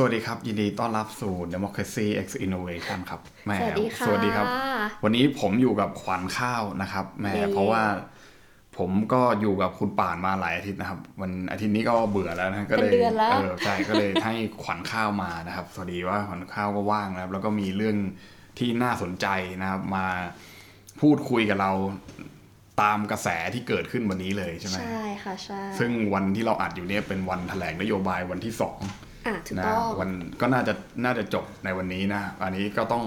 [0.00, 4.46] สวัสดีครับ ยินดีต้อนรับสู่ Democracy X Innovation ครับแม่สวัสดีค่ะสวัสดีครับ
[5.04, 7.82] วันนี้ผมอยู่กับขวัญข้าวนะครับแม่เย้เพราะว่า
[8.78, 17.96] ผมก็อยู่กับคุณป่านมาหลายอาทิตย์นะครับ วันอาทิตย์นี้ก็เบื่อแล้วนะก็เลยเป็นเดือนแล้วเออใช่ก็เลยให้ขวัญข้าวมานะครับสวัสดีว่าขวัญข้าวก็ว่างนะครับ แล้วก็มีเรื่อง
[18.58, 19.26] ที่น่าสนใจ
[19.60, 20.06] นะครับ มา
[21.00, 21.72] พูดคุยกับเรา
[22.82, 29.07] ตามกระแสที่เกิดขึ้นวันนี้เลยใช่ไหมใช่ค่ะใช่ซึ่งวันที่เราอัดอยู่เนี่ยเป็นวันแถลงนโยบายวันที่สองอะถูก
[29.58, 30.10] นะต้องวัน
[30.40, 30.72] ก็น่าจะ
[31.04, 33.04] น่าจะจบในวันนี้นะอันนี้ก็ต้อง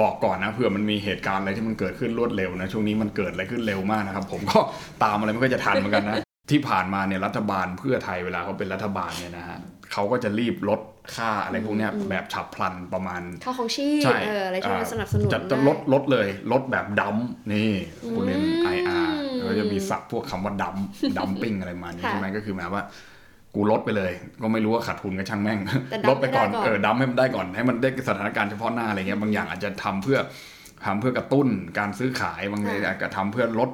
[0.00, 4.58] บอกก่อนนะเผื่อมันมีเหตุการณ์อะไรที่มันเกิดขึ้นรวดเร็วนะช่วงนี้มันเกิดอะไรขึ้นเร็วมากนะครับ ผมก็
[5.04, 6.16] ตามอะไรไม่ค่อยจะทันเหมือนกันนะ
[6.50, 9.58] ที่ผ่านมาเนี่ยรัฐบาลเพื่อไทยเวลาเขาเป็นรัฐบาลเนี่ยนะฮะ
[9.92, 10.80] เขาก็จะรีบลด
[11.14, 17.16] ค่าอะไรพวกเนี้ยแบบฉับพลันประมาณค่าของชีพใช่เอออะไรที่มันอ่าสนับสนุนจะจะได้ลดลดเลยลดแบบดัม
[17.52, 17.70] นี่
[18.14, 19.14] คุณเรียนอืมไออาร์
[19.48, 20.76] ก็จะมีศัพท์พวกคำว่าดัม
[21.18, 22.84] ดัมปิ้งอะไรมานี้ค่ะใช่ไหมก็คือหมายว่า
[23.56, 24.12] กูลดไปเลย
[24.42, 25.58] ก็ไม่รู้ว่าขาดทุนก็ช่างแม่ง
[25.90, 30.18] แต่ดั้มลดไปก่อนให้ได้ก่อนเออดัมให้มันได้ก่อนให้มันได้สถานการณ์เฉพาะหน้าอะไรเงี้ยบางอย่างอาจจะทำเพื่อ
[30.86, 31.48] ทำเพื่อกระตุ้น
[31.78, 33.70] การซื้อขายบางอย่างอาจจะทำเพื่อลด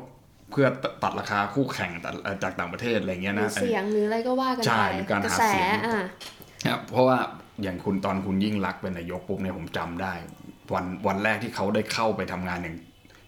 [0.50, 0.66] เพื่อ
[1.02, 1.92] ตัดราคาคู่แข่ง
[2.42, 6.04] จากต่างประเทศอะไรเงี้ยหรือนะเสียงหรืออะไรก็ว่ากันใช่ไปหรือการกระหาแสเสียงอะ
[6.66, 7.18] ครับเพราะว่า
[7.62, 10.14] อย่างคุณตอนคุณยิ่งรักษณ์เป็นนายกปุ๊บเนี่ยผมจำได้
[10.74, 12.76] วันวันแรกที่เขาได้เข้าไปทำงานอย่าง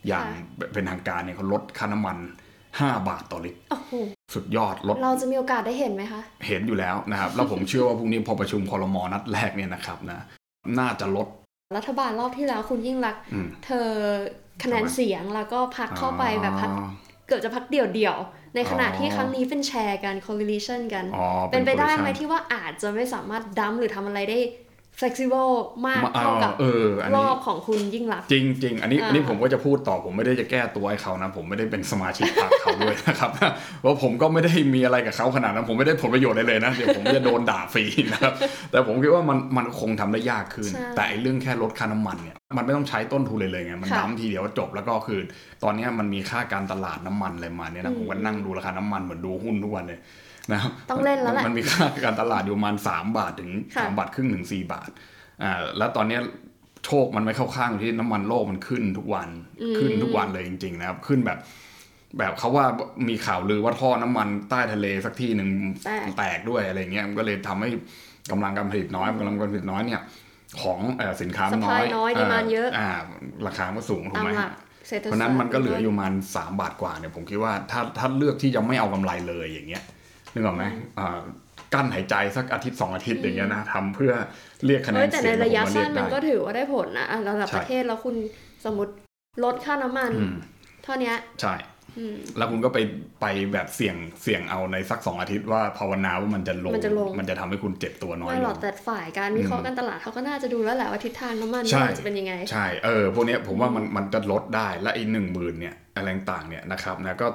[0.09, 0.27] อย่าง
[0.73, 2.19] เป็นทางการเนี่ยเขาลดค่าน้ำมัน
[2.63, 3.93] 5บาทต่อลิตรโอ้โห
[4.35, 10.21] สุดยอดลดเราจะมีโอกาสได้เห็นไหมคะ เห็นอยู่แล้วนะครับ แล้วผมเชื่อว่าพรุ่งนี้พอประชุมคอรมอนัดแรกเนี่ยนะครับนะ
[10.79, 11.27] น่าจะลด
[11.77, 13.89] รัฐบาลรอบที่แล้วคุณยิ่งรักษณ์อืมเธอ
[14.63, 16.89] คะแนนทำไมเสียงแล้วก็พักเข้าไปแบบพักอ๋อ
[17.27, 24.39] เกือบจะพักเดี่ยวๆในขณะอ๋อที่ครั้งนี้เป็นแชร์กัน coalition กันอ๋อเป็นไปได้ไหม coalition ที่ว่าอาจจะไม่สามารถดัมหรือทำอะไรได้
[25.01, 25.53] flexible
[25.87, 33.31] มากมาเท่ากับเอออันรนี้อบของคุณยิ่งรักษณ์จริงจริงอันนี้อ่าอันนี้ผมก็จะพูดต่อผมไม่ได้จะแก้ตัวให้เขานะ ผมไม่ได้เป็นสมาชิกพรรคเขาด้วยนะครับ
[33.81, 38.35] เพราะผมก็ไม่ได้มีอะไรกับเขาขนาดนั้นผมไม่ได้ผลประโยชน์อะไรเลยนะเดี๋ยวผมจะโดนด่าฟรีนะครับ
[38.71, 45.21] แต่ผมคิดว่ามันมันคงทำได้ยากขึ้นใช่แต่ไอ้เรื่องแค่ลดค่าน้ำมันเนี่ยมันไม่ต้องใช้ต้นทุนเลยเลยไงมันค่ะดั้มทีเดียวจบแล้วก็คือ
[45.63, 50.01] ตอนเนี้ยมันมีค่าการตลาดน้ำมันอะไรมาเนี่ยนะผมก็นั่งดูราคาน้ำมันเหมือนดูหุ้นทุกวันเลย
[50.53, 54.91] นะครับต้องเล่นแล้วแหละมันมีค่าการตลาดอยู่ประมาณสามบาทถึงค่ะสามบาทครึ่งถึงสี่บาท
[55.43, 56.21] อ่าแล้วตอนเนี้ย
[56.85, 59.29] โชคมันไม่เข้าข้างที่น้ำมันโลกมันขึ้นทุกวัน
[59.79, 61.39] ขึ้นทุกวันเลยจริง ๆ นะครับ ขึ้นแบบ
[62.19, 62.67] แบบเขาว่า
[63.09, 65.49] มีข่าวลือว่าท่อน้ำมันใต้ทะเลสักที่หนึ่ง
[65.85, 67.69] แตกแตกด้วยอะไรเงี้ยมันก็เลยทำให้
[68.31, 70.03] กำลังการผลิตน้อยกำลังการผลิตน้อยเนี่ย
[70.63, 72.91] ของเอ่อสินค้ามันน้อย Supply น้อย demand เยอะอ่า
[73.47, 74.53] ราคาก็สูงถูกตามไหมหลัก
[74.89, 79.83] เศรษฐศาสตร์เพราะฉะนั้นมันก็เหลืออยู่ประมาณสามบาทกว่าเนี่ยผมคิดว่าถ้าถ้าเลือกที่จะไม่เอากำไรเลยอย่างเงี้ย
[80.35, 80.65] นึกออกไหม
[80.99, 81.21] อ่า
[81.75, 84.13] กั้นหายใจสักอาทิตย์สองอาทิตย์อย่างเงี้ยนะทำเพื่อ
[84.67, 88.15] เรียกคะแนเฮ้นยแต่เสีในยงระยะผมว่าเรีสั้ยนกมันได้ก็ถือว่าได้ผลนะอะระดับใช่ประเทศแล้วคุณ
[88.65, 88.93] สมมติ
[89.45, 90.35] ลดค่าน้ำมันอืม
[90.85, 91.55] เท่าเนี้ยใช่
[91.99, 92.79] อืมแล้วคุณก็ไป
[93.21, 107.29] ไปแบบเสี่ยงเสี่ยงเอาในสักสองอาทิตย์ว่าภาวนาว่ามันจะลง มันจะลงมันจะทำให้คุณเจ็บตัวน้อยไม่ลหรอกงแต่ฝ่ายการวิเคราะห์การตลาดเขาก็น่าจะดูแล้วแหละว่าทิศทางน้ำมันใช่มันจะเป็นยังไง ใช่เออพวกเนี้ยผมว่ามันมันจะลดได้และไอ้หนึ่งหมื่นเนี่ยอะไรต่างๆเนี่ยนะครับนะก็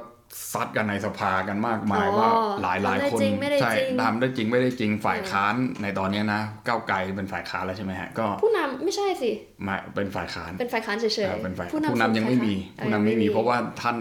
[0.53, 2.29] ซัดกันในสภากันมากมายอ๋อว่า
[2.61, 9.31] หลายหลายทำได้คนจริงไม่ได้ใช่จริงทำได้จริงไม่ได้จริงฝ่ายค้านในตอนเนี้ยนะก้าวไกลเป็นฝ่ายค้านแล้วใช่ไหมฮะก็ผู้นำไม่ใช่สิ
[9.67, 13.97] มาเป็นฝ่ายค้านเป็นฝ่ายค้านเฉยเออเป็นฝ่ายผู้ผู้นำยังไม่มีเออผู้นำไม่มียังเพราะว่าท่าน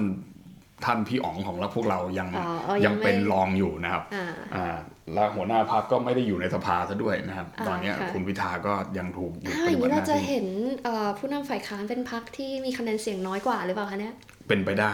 [0.85, 4.77] ท่านพี่อ๋องของเราพวกเรายังอ๋ออ๋อยัยังงไม่เป็นรองอยู่นะครับอ่าอ่า
[5.15, 10.47] แล้วหัวหน้าพรรคก็ไม่ได้อยู่ในสภาซะด้วยนะครับอ่าตอนเนี้ยค่ะคุณพิธาก็ยังถูกอยู่อ้าวปอฏิย่างบัตินี้หเราน้าจะที่เห็น
[10.85, 14.15] เอ่อผู้นำฝ่ายค้านเป็นพรรคที่มีคะแนนเสียงน้อยกว่าหรือเปล่าคะเนี่ย
[14.49, 14.93] เป็นไปได้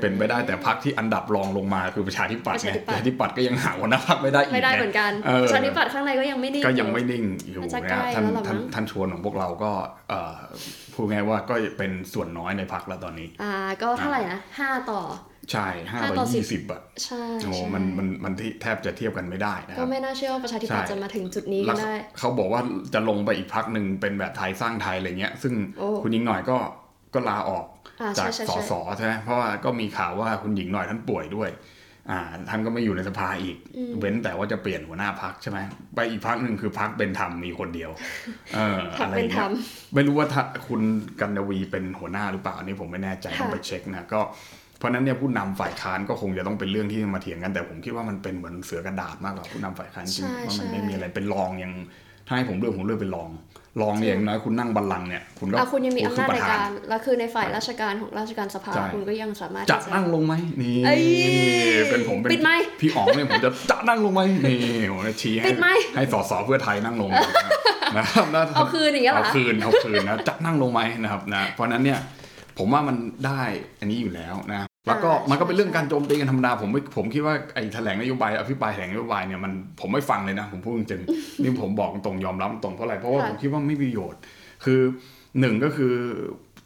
[0.00, 9.70] เป็นไปได้แต่พรรคที่อันดับรองลงมาคือประชาธิปัตย์ไงประชาธิปัตย์ประชาธิปัตย์ก็ยังหาหัวหน้าพรรคไม่ได้อีกไม่ได้งเหมือนกันเออประชาธิปัตย์ข้างในก็ยังไม่นิ่งก็ยังไม่นิ่งอยู่มันจะนะใกล้ท่านแล้วเหรอท่านมั้งท่านชวนของพวกเราก็
[10.08, 10.36] เอ่อ
[10.94, 15.02] พูดง่ายว่าก็เป็นส่วนน้อยในพรรคแล้วตอนนี้ อ่าก็เท่าไหร่นะห้าต่อ
[15.52, 22.60] ใช่ห้าห้าต่ต่ออสิบยี่สิบอะใช่โอ้โหใช่มันมันมันที่แทบจะเทียบกันไม่ได้นะคก็รับไม่น่าเชื่อว่าประชาธิปัตย์ใช่จะมาถึงจุดนี้แล้ก็วได้ เขาบอกว่า
[22.94, 26.56] จะลงไปอีกพักหนึ่งเป็นแบบไทยสร้างไทยอะไรเงี้ย ซึ่งโอ้คุณหญิงหน่อยก็
[27.14, 31.50] ก็ลาออกอ่า จาใช่กใช่สใช่สใช่ไหมเพราะว่าก็มีข่าวว่าคุณหญิงหน่อยท่านป่วยด้วย
[32.10, 33.56] อ่าท่านก็ไม่อยู่ในสภาอีก
[34.00, 35.58] เว้นแต่ว่าจะเปลี่ยนหัวหน้าพักใช่ไหม
[35.94, 37.90] ไปอีกพักหนึ่งคือพักเป็นธรรมมีคนเดียว
[38.54, 39.52] เออพรรคอะไรเป็นธรเงี้รยม
[39.94, 40.80] ไม่รู้ว่าถ้าคุณ
[41.20, 44.20] กันดวีเป็นหัวหน้าหรือเปล่าอันนี้ผมไม่แน่ใจค่ะต้องไปเช็คนะก็
[44.78, 51.72] เพราะฉะนั้นเนี่ยผู้นำฝ่ายค้านก็คงจะต้องเป็นเรื่องที่มาเถียงกันแต่ผมคิดว่ามันเป็นเหมือนเสือกระดาษมากกว่าผู้นำฝ่ายค้านจริงใช่ว่ามันใช่ไม่มีอะไรเป็นรองยัง
[52.26, 53.30] ถ้าให้ผมเลือกผมเลือกเป็นรอง
[53.82, 61.02] รองเนี่ยอย่างน้อยคุณนั่งบัลลังก์เนี่ยคุณก็อะคุณยังมีอำนาจปในระธการแล้วคือในฝ่ายราชการของราชการสภาใช่คุณก็ยังสามารถจะที่นั่งลงไหมนี่เอ้ย
[61.90, 64.58] เป็นผมเป็นปิดไมค์พี่อ๋องเนี่ยผมจะจะนั่งลงไหมนี่
[64.92, 67.10] ผมจะชี้ให้ปิดไมค์ให้สสเพื่อไทยนั่งลง
[67.96, 71.98] นะครับนะเอาคืนอย่างเงี้ยเหรอเอาคืนเอาคืนนะจะนั่งลงไหมนะครับนะเพราะฉะนั้นเนี่ย
[72.58, 72.96] ผมว่ามัน
[73.26, 73.42] ได้
[73.80, 84.20] อันนี้อยู่แล้วนะ แล้วก็อ่ามันก็เป็นใช่เรื่องการโจมตีกันธรรมดาผมไม่ผมคิดว่าไอ้แถลงนโยบายอภิปรายแถลงนโยบายเนี่ยมันผมไม่ฟังเลยนะ ผมพูดจริงๆนี่ผมบอกตรงยอมรับตรงเพราะอะไรเพราะว่าผมคิดว่าไม่มีประโยชน์
[84.64, 84.80] คือ
[85.40, 85.94] หนึ่งก็คือ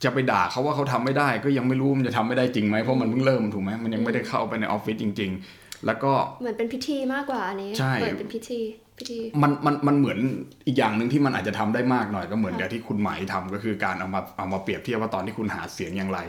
[0.05, 8.61] จะไปด่าเขาว่าเขาทำไม่ได้ ก็ยังไม่รู้มันจะทำไม่ได้จริงไหมเพราะมันเพิ่งเริ่มถูกไหมมันยังไม่ได้เข้าไปในออฟฟิศจริง ๆ แล้วก็เหมือนเป็นพิธีมากกว่าอันนี้ใช่เปิดเป็นพิธี
[8.99, 10.19] พิธีมันมันมันเหมือน
[10.67, 16.21] อีกอย่างหนึ่งที่มันอาจจะทำได้มากหน่อยก็เหมือนกับที่คุณหมายทำก็คือการเอามาเอามาเปรียบเทียบว่าตอนที่คุณหาเสียงอย่างไร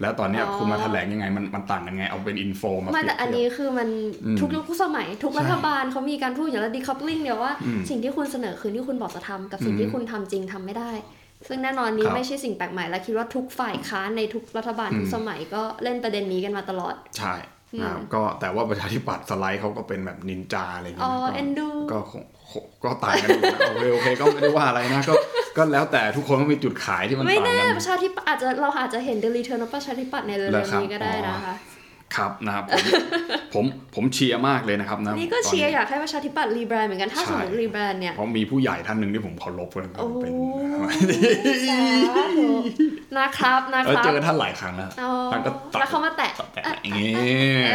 [0.00, 3.88] แล้วตอนเนี้ยอ๋อคุณมาแถลงยังไงมันมันต่างกันไง เอาเป็น info มาเปไม่รียบเทียบไม่แต่อันนี้คือมัน
[4.24, 10.90] อืมทุกยุคทุกสมัย ทุกใช่รัฐบาลเขามีการพูดอย่างแล้วดีคัพลิงเดียวว่าอืมสิ่งที่คุณเสนอคือที่คุณบอกจะทำกับสิ่งอืมที่คุณทำจริงทำไม่ได้
[11.48, 22.22] ซึ่งแน่นอนนี้ครับไม่ใช่สิ่งแปลกใหม่และคิดว่าทุกฝ่ายค้านในทุกรัฐบาลอืมทุกสมัยก็เล่นประเด็นนี้กันมาตลอดใช่อืม นะครับก็แต่ว่าประชาธิปัตย์สไลด์เขาก็เป็นแบบนินจาอะไรอย่างอ๋เงี้อยเอ็นดูก็ก็คง
[22.84, 25.14] ก็ต่างกันอยู่นะโอเคโอเคก็ไม่ได้ว่าอะไรนะก็
[25.56, 31.54] ก็แล้วแต่ทุกคนก็มีจุดขายที่มันไม่ต่างแน่กันประชาธิปัตย์อาจจะเราอาจจะเห็นเดลิเทอร์นประชาธิปัตย์ในเร็เหรวอครับๆนี้ก็ได้อ๋อนะคะ
[32.16, 32.84] ครับนะครับผม
[33.54, 33.64] ผม
[33.94, 40.32] ผมเชียร์มากเลยนะครับนะนี่ก็ตอเชียร์อยากให้ประชาธิปัตย์รีแบรนด์เหมือนกันถ้าใช่สมมติรีแบรนด์เนี่ยเพราะมีผู้ใหญ่ท่านหนึ่งที่ผมเคารพเลยโอ้เป็น
[41.68, 41.78] สา
[42.38, 42.48] ธุ
[43.18, 47.20] นะครับนะเออครับเจอท่านหลายครั้งแล้วอ๋อท่านก็ตัดแล้วเขามาแตะตัดแต่อย่างงี้เอ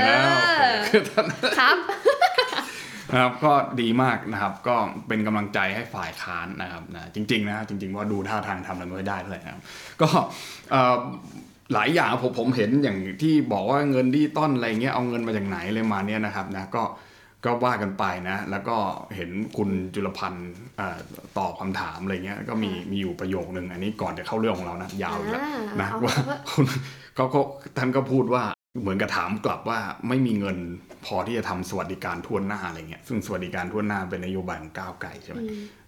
[0.10, 1.26] นะอโอเคคือท่าน
[1.60, 1.78] ครับ
[3.12, 4.76] นะครับก็ดีมากนะครับก็
[5.08, 9.62] เป็นกำลังใจให้ฝ่ายค้านนะครับนะจริงๆนะจริงๆว่าดูท่าทางทำอะไรไม่ค่อยได้เท่าไหร่นะครับ
[10.02, 10.08] ก็
[10.72, 10.96] เอ่อ
[11.74, 16.84] หลายอย่างผมผมเห็นอย่างที่บอกว่าเงินดิจิตอลอะไรเงี้ยเอาเงินมาจากไหนเลยมาเนี่ยนะครับนะก็
[17.46, 18.78] ก็ว่ากันไปนะ แล้วก็
[19.16, 21.00] เห็นคุณจุลพันธ์เอ่อ
[21.38, 26.66] ตอบคำถามอะไรเงี้ยก็มีมีอยู่ประโยคนึงอันนี้ก่อนจะเข้าเรื่องของเรานะยาวอยู่แล้วอ่านะเอาว่าเอาคุณ
[27.16, 27.40] เขาก็
[27.78, 28.44] ท่านก็พูดว่า
[28.82, 30.58] เหมือนกับถามกลับว่าไม่มีเงิน
[31.08, 35.40] พอที่จะทำสวัสดิการทั่วหน้าอะไรเงี้ยซึ่งสวัสดิการทั่วหน้าเป็นนโยบายของก้าวไกลใช่ไหม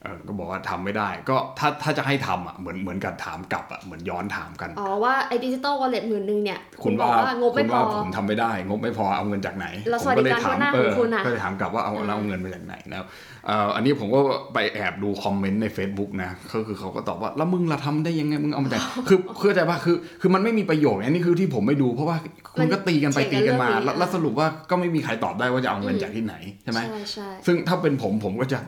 [0.04, 13.07] เออก็บอกว่าทำไม่ได้ ก็ถ้าถ้าจะให้ทำอะเหมือนเหมือนกับถามกลับอะเหมือนย้อนถามกันอ๋อว่าไอ้ digital wallet หมื่นหนึ่งเนี่ยคุณบอกว่าว่างบไม่พอคุณว่าผมทำไม่ได้ งบไม่พอเอาเงินจากไหนแล้วผมก็เลยถามสวัสดิการทั่วหน้าเอของอคุณอะก็เลยถามกลับว่าเอาเราเอาเงินมาจากไหนนะครับ
[13.48, 14.19] เอ่ออันนี้ผมก็
[14.54, 22.18] ไปแอบดู comment ใน Facebook นะก็คือเขาก็ตอบว่าแล้วมึงล่ะทำได้ยังไงมึงเอามาจากคือคือเข้าใจป่ะคือคือมันไม่มีประโยชน์อันนี้คือที่ผมไม่ดูเพราะว่า
[22.59, 28.59] คุณก็ตีกันไปตีกันมาแล้วแล้วสรุปว่าก็ไม่มีใครตอบได้ว่าจะเอาเงินจากที่ไหนใช่ไหมใช่ใช่ซึ่งถ้าเป็นผมผมก็จะ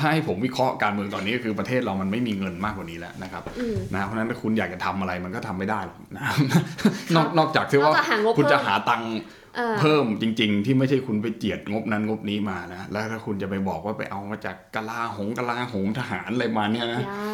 [0.00, 6.36] ถ้าให้ผมวิเคราะห์การเมืองตอนนี้ก็คือประเทศเรามันไม่มีเงินมากกว่านี้แล้วนะครับอืมนะเพราะฉะนั้นถ้าคุณอยากจะทำอะไรมันก็ทำไม่ได้หรอกนะครับ
[7.16, 9.12] นอกนอกจากที่ว่านอกจากหางบคุณจะเพิ่มหาตังค์
[9.56, 17.33] เออเพิ่มจริง ๆ ที่ไม่ใช่คุณไปเจียดงบนั้นงบนี้มานะแล้วถ้าคุณจะไปบอกว่าไปเอามาจากกะลาหงกะลาหงทหารอะไรมาเนี่ยนะยากเออ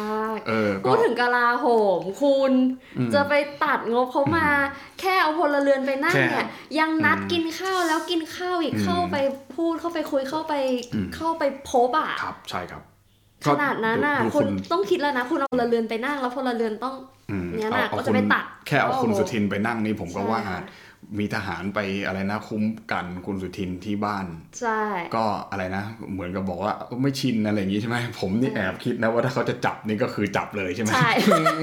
[0.85, 1.65] พูดถึงกลาโห
[1.99, 2.51] มคุณ
[2.97, 3.33] อืมจะไป
[3.63, 4.47] ตัดงบเขามา
[4.99, 6.47] แค่เอาพลเรือนไปนั่งแค่เนี่ย
[6.79, 9.17] ยังนัดอืมกินข้าวแล้วกินข้าวอีกอืมเข้าไป
[9.55, 10.53] พูดเข้าไปคุยเข้าไป
[10.93, 12.81] อืมเข้าไปพบอะครับใช่ครับ
[13.45, 16.95] ขนาดนั้นน่ะดูคุคุณณต้องคิดแล้วนะ คุณเอาพลเรือนไปนั่งแล้วพลเรือนต้อง
[17.31, 20.59] อืมเนี่ยเอาน่ะเอาก็จะคุณไปตัด แค่เอาคุณโอ้โหสุทินไปนั่งนี่ผมก็ใช่ว่าค่ะ
[21.19, 24.25] มีทหารไปอะไรนะคุ้มกันคุณสุทินที่บ้าน
[24.59, 24.79] ใช่
[25.15, 31.11] ก็อะไรนะ เหมือนกับบอกว่าไม่ชินอะไรอย่างงี้ใช่ไหมผมนี่แอบคิดนะว่าถ้าเขาจะจับนี่ก็คือจับเลยใช่ไหมใช่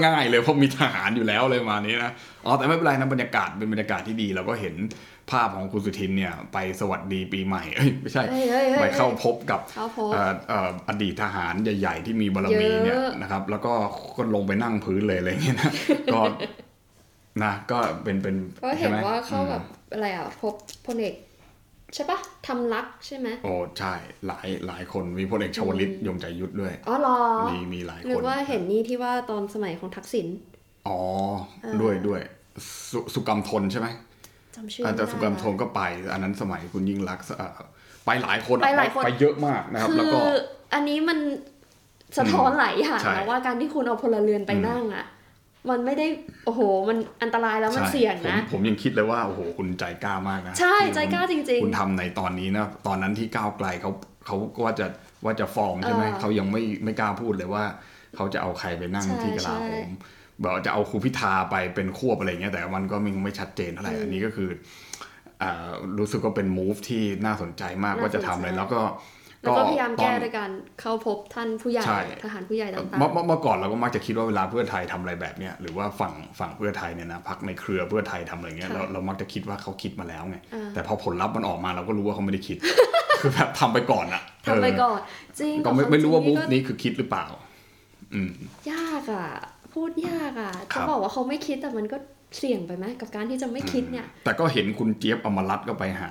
[0.06, 2.12] ง่ายเลยเพราะมีทหารอยู่แล้วเลยมานี้นะ
[2.46, 4.74] อ๋อแต่ไม่เป็นไรนะบรรยากาศเป็นบรรยากาศที่ดีเราก็เห็น
[5.30, 13.72] ภาพของคุณสุทินเนี่ยไปสวัสดีปีใหม่เอ้ยไม่ใช่เฮ้ยเฮ้ยเฮ้ยไปเข้าพบกับเข้าพบเอ่อเอ่ออดีตทหารใหญ่ ๆ ที่มีบารมีเนี่ยเยอะนะครับแล้วก็
[14.16, 15.72] ก็ลงไปนั่งพื้นเลยอะไรอย่างเงี้ยนะ
[16.14, 16.20] ก็
[17.44, 20.54] นะก็เป็นเป็นก็เห็นใช่ไมว่าเข้าอืมแบบอะไรอะพบ
[20.86, 21.14] พลเอก
[21.94, 23.94] ใช่ปะทำรักใช่ไหมโอ้ใช่
[24.26, 30.26] หลายหลายคนมีพลเอกชวลิตยงใจยุทธด้วยอ๋อเหรอมีมีหลายนึคกนว่าเห็นนี่ที่ว่าตอนสมัยของทักษิณ
[30.88, 30.98] อ๋อ
[31.62, 32.20] เออด้วยด้วย
[32.90, 33.88] สสุกรรมทนใช่ไหม
[34.56, 35.80] จำชื่ออาจไม่จะได้สุกรรมทนก็ไป
[36.12, 37.58] อันนั้นสมัยคุณยิ่งรักษณ์เอ่อ
[38.06, 40.30] ไปหลายคนอะไปหลายคนไปเยอะมากนะครับคืแล้วก็อ
[40.74, 41.18] อันนี้มัน
[42.18, 45.06] สะท้อนหลายอย่างใช่นะว่าการที่คุณเอาพลเรือนไปอืมนั่งอะ
[45.70, 46.06] มันไม่ได้
[46.46, 53.90] โอ้โห มันอันตรายแล้วมันเสี่ยงผมนะ ผมยังคิดเลยว่าโอ้โหคุณใจกล้ามากนะ ใช่ที่ใจกล้าจริงคุณทำในตอนนี้นะตอนนั้นที่ก้าวไกลเขา
[54.26, 54.86] เขาก็ว่าจะ
[55.24, 57.64] ว่าจะฟอร์มใช่ไหมเออเขายังไม่ไม่กล้าพูดเลยว่า
[58.16, 59.90] เขาจะเอาใครไปนั่งใช่ที่กลาโหใช่ม
[60.42, 64.50] บอกว่าจะเอาครูพิธาไปเป็นควบอะไรเงี้ยแต่มันก็ยังไม่ชัดเจนเท่าไหร่อืมอันนี้ก็คือ
[65.42, 82.56] อ่ารู้สึกว่าเป็นมูฟที่น่าสนใจมากน่าว่าจะทำอะไรสนใจแล้วก็ๆ แล้วก็พยายามแก้ตอนด้วยการเข้าพบท่านผู้ใหญ่ใช่ทหารผู้ใหญ่ต่างเมื่อเมื่อเมื่อก่อนเราก็มักจะคิดว่าเวลาเพื่อไทยทำอะไรแบบเนี้ยหรือว่าฝั่งฝั่งเพื่อไทยเนี่ยนะพักในเครือเพื่อไทยทำอะไรเงี้ยค่ะเราเรามักจะคิดว่าเขาคิดมาแล้วไงอ่าแต่พอผลลัพธ์มันออกมาเราก็รู้ว่าเขาไม่ได้คิด
[83.20, 85.00] คือแบบทำไปก่อนอะๆทำไปเออก่อน
[85.40, 87.26] จริงก็ไม่แต่ควไม่รู้ว่าจมูงฟก็นี้คือคิดหรือเปล่า
[88.14, 88.32] อืม
[88.72, 89.28] ยากอะ
[89.74, 91.96] พูดยากอะครัจะบบอกว่าเขาไม่คิดแต่มันก็
[92.38, 96.10] เสี่ยงไปไหมกับการที่จะไม่คิดเนี่ย แต่ก็เห็นคุณเจี๊ยบอมรัตน์ก็ไปหา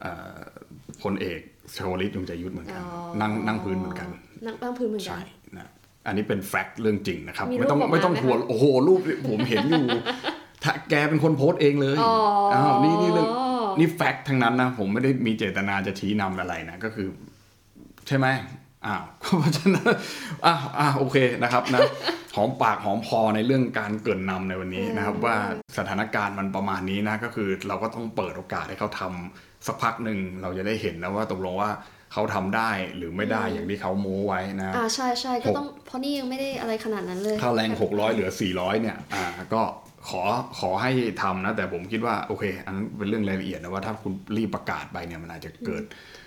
[0.00, 0.40] เอ่อ
[1.02, 1.40] พลเอก
[1.76, 4.08] ชวลิตยงใจยุทธเหมือนกันอ๋อนั่งนั่งพื้นเหมือนกัน
[4.46, 5.24] นั่งนั่งพื้นเหมือนกัใช่น
[5.56, 5.68] นะ
[6.06, 9.86] อันนี้เป็นแฟกต์เรื่องจริงนะครับมีไม่ต้องรูปออกมาไม่ต้องไหมหัวคะโอ้โหรูปผมเห็นอยู่
[10.64, 12.14] ถ้าแกเป็นคนโพสต์เองเลยอ๋อ
[12.54, 13.28] อ้าวนี่นี่เรื่อง
[13.78, 17.08] นี่แฟกต์ทั้งนั้นนะ ผมไม่ได้มีเจตนาจะชี้นำอะไรนะ ก็คือ
[18.08, 18.26] ใช่ไหม
[18.86, 19.86] อ้าวเพราะฉะนั้น
[20.46, 21.80] อ้าวอ้าวโอเคนะครับนะ
[22.36, 25.36] หอมปากหอมคอในเรื่องการเกรินนำในวันนี้นะครับ ว่า
[25.78, 31.70] สถานการณ์มันประมาณนี้นะ ก็คือเราก็ต้องเปิดโอกาสให้เขาทำ สักพักหนึ่งเราจะได้เห็นนะว่าตกลงว่า
[32.12, 39.62] เขาทำได้หรือไม่ได้อย่างที่เขาโม้ไว้นะอ่าใช่ใช่ก็ต้องเพราะนี่ยังไม่ได้อะไรขนาดนั้นเลยค่าแรง 600 เหลือ 400 เนี่ยอ่าก็
[40.08, 40.22] ขอ
[40.58, 40.90] ขอให้
[41.22, 45.82] ทำนะ แต่ผมคิดว่าโอเค อันนั้นเป็นเรื่องรายละเอียดนะว่าถ้าคุณรีบประกาศไปเนี่ยมันอาจจะเกิด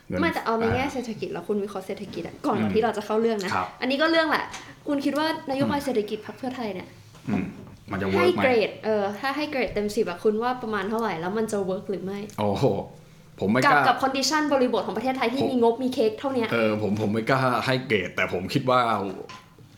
[0.08, 4.46] เงินไม่แต่เอาในแง่เศรษฐกิจแล้วคุณวิเคราะห์เศรษฐกิจอะก่อนก่อนที่เราจะเข้าเรื่องนะครับอันนี้ก็เรื่องแหละ
[4.88, 6.88] คุณคิดว่านโยบายเศรษฐกิจพรรคเพื่อไทยเนี่ย
[7.30, 7.46] อืม
[7.92, 12.66] มันจะ work ไหมให้เกรดเออถ้าให้เกรดเต็มสิบอะคุณว่าประมาณเท่าไหร่แล้วมันจะ work หรือไม่ โอ้โห
[13.40, 18.80] ผมไม่กักบล้ากับค condition บริบทของประเทศไทยที่ผมมีงบมีเค้กเท่าเนี้ยเออผมผมไม่กล้าให้เกรดแต่ผมคิดว่า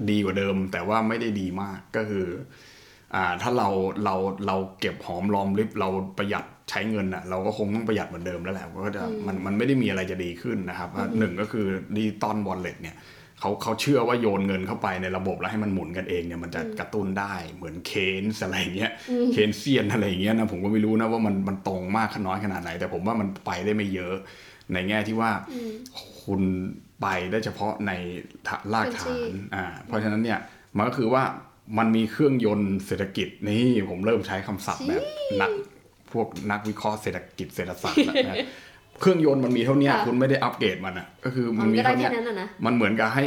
[0.10, 2.26] ดีกว่าเดิม แต่ว่าไม่ได้ดีมากก็คือ
[3.16, 3.70] อ่าถ้าเรา
[4.04, 4.16] เรา
[4.48, 12.96] เราเก็บหอมรอมริบเราประหยัดใช้เงินอะเราก็คงต้องประหยัดเหมือนเดิมแล้วแหละก็จะมันมันไม่ได้มีอะไรจะดีขึ้นนะครับว่าหนึ่งก็คือ digital wallet เนี่ย
[13.40, 17.92] เขาเขาเชื่อว่าโยนเงินเข้าไปในระบบแล้วให้มันหมุนกันเองเนี่ยมันจะกระตุ้นได้เหมือนเค
[18.22, 18.92] นส์อะไรอย่างเงี้ย
[19.34, 24.16] Keynesian อะไรอย่างเงี้ยนะผมก็ไม่รู้นะว่ามันมันตรงมากน้อยขนาดไหน แต่ผมว่ามันไปได้ไม่เยอะ
[24.74, 25.32] ในแง่ที่ว่า
[26.24, 26.42] คุณ
[27.02, 27.92] ไปได้เฉพาะใน
[28.74, 30.40] รากฐานอ่าเพราะฉะนั้นเนี่ย
[30.78, 31.24] มันก็คือว่า
[31.78, 35.04] มันมีเครื่องยนต์เศรษฐกิจนี่ผมเริ่มใช้คำศัพท์แบบ
[35.42, 35.52] นัก
[36.12, 38.38] พวกนักวิเคราะห์เศรษฐกิจเศรษฐศาสตร์แล้วนะ
[39.00, 43.26] เครื่องยนต์มันมีเท่าเนี้ยค่ะคุณไม่ได้อัปเกรดมันอะก็คือมัมันนมีก็ได้เท่าแค่เนี้ยนั้นอะนะมันเหมือนกับให้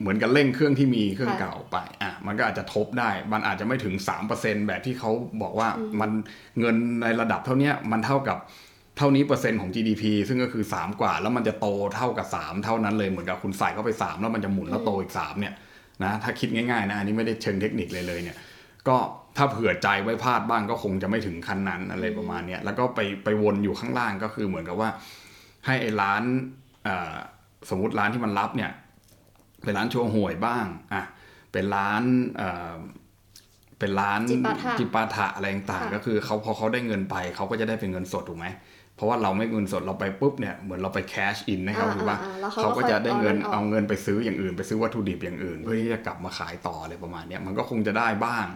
[0.00, 3.94] เหมือนกับเร่งเครื่องที่มีเครื่องค่ะเก่าไปอะมันก็อาจจะทบได้ มันอาจจะไม่ถึง
[4.30, 5.10] 3%แบบที่เขา
[5.42, 5.68] บอกว่า
[6.00, 6.10] มัน
[6.60, 8.38] เงินในระดับเท่าเนี้ยมันเท่ากับ
[8.98, 15.54] เท่านี้เปอร์เซ็นต์ของ GDP ซึ่งก็คือ 3 กว่า แล้วมันจะโตเท่ากับ 3 เท่านั้นเลยเหมือนกับคุณใส่เข้าไป 3 แล้วมันจะหมุนแล้วโตอีก3เนี่ย
[16.04, 18.36] นะถ้าคิดง่ายๆนะอันนี้ไม่ได้เชิงเทคนิคเลยเลยเนี่ย
[18.90, 18.98] ก็
[19.36, 24.90] ถ้าเผื่อใจไว้พลาดบ้างก็คงจะไม่ถึงขั้นนั้นอะไรประมาณเนี้ยแล้วก็ไปไปวนอยู่ข้างล่างก็คือเหมือนกับว่า
[25.66, 26.22] ให้ไอ้ร้าน
[27.70, 28.70] สมมติร้านที่มันรับเนี่ย
[29.64, 31.04] เป็นร้านโชว์หวยบ้างอะ
[31.52, 32.02] เป็นร้าน
[33.80, 38.48] เอ่อเป็นร้านจิปาถะจิปาถะอะไรต่างค่ะๆก็คือเขาพอเขาได้เงินไปเขาก็จะได้เป็นเงินสดถูกไหม
[38.96, 48.46] เพราะว่าเราไม่เงินสดเราไปปุ๊บเนี่ยเหมือนเราไปแคชอินให้เขาอ่าถูกป่ะอ่าแล้วเขาเขาก็จะได้เงินค่อยเอาเอาเงินไปซื้ออย่างอื่น ไปซื้อวัตถุดิบอย่างอื่น เพื่อที่จะกลับมาขายต่ออะไรประมาณเนี้ยมันก็คงจะได้บ้าง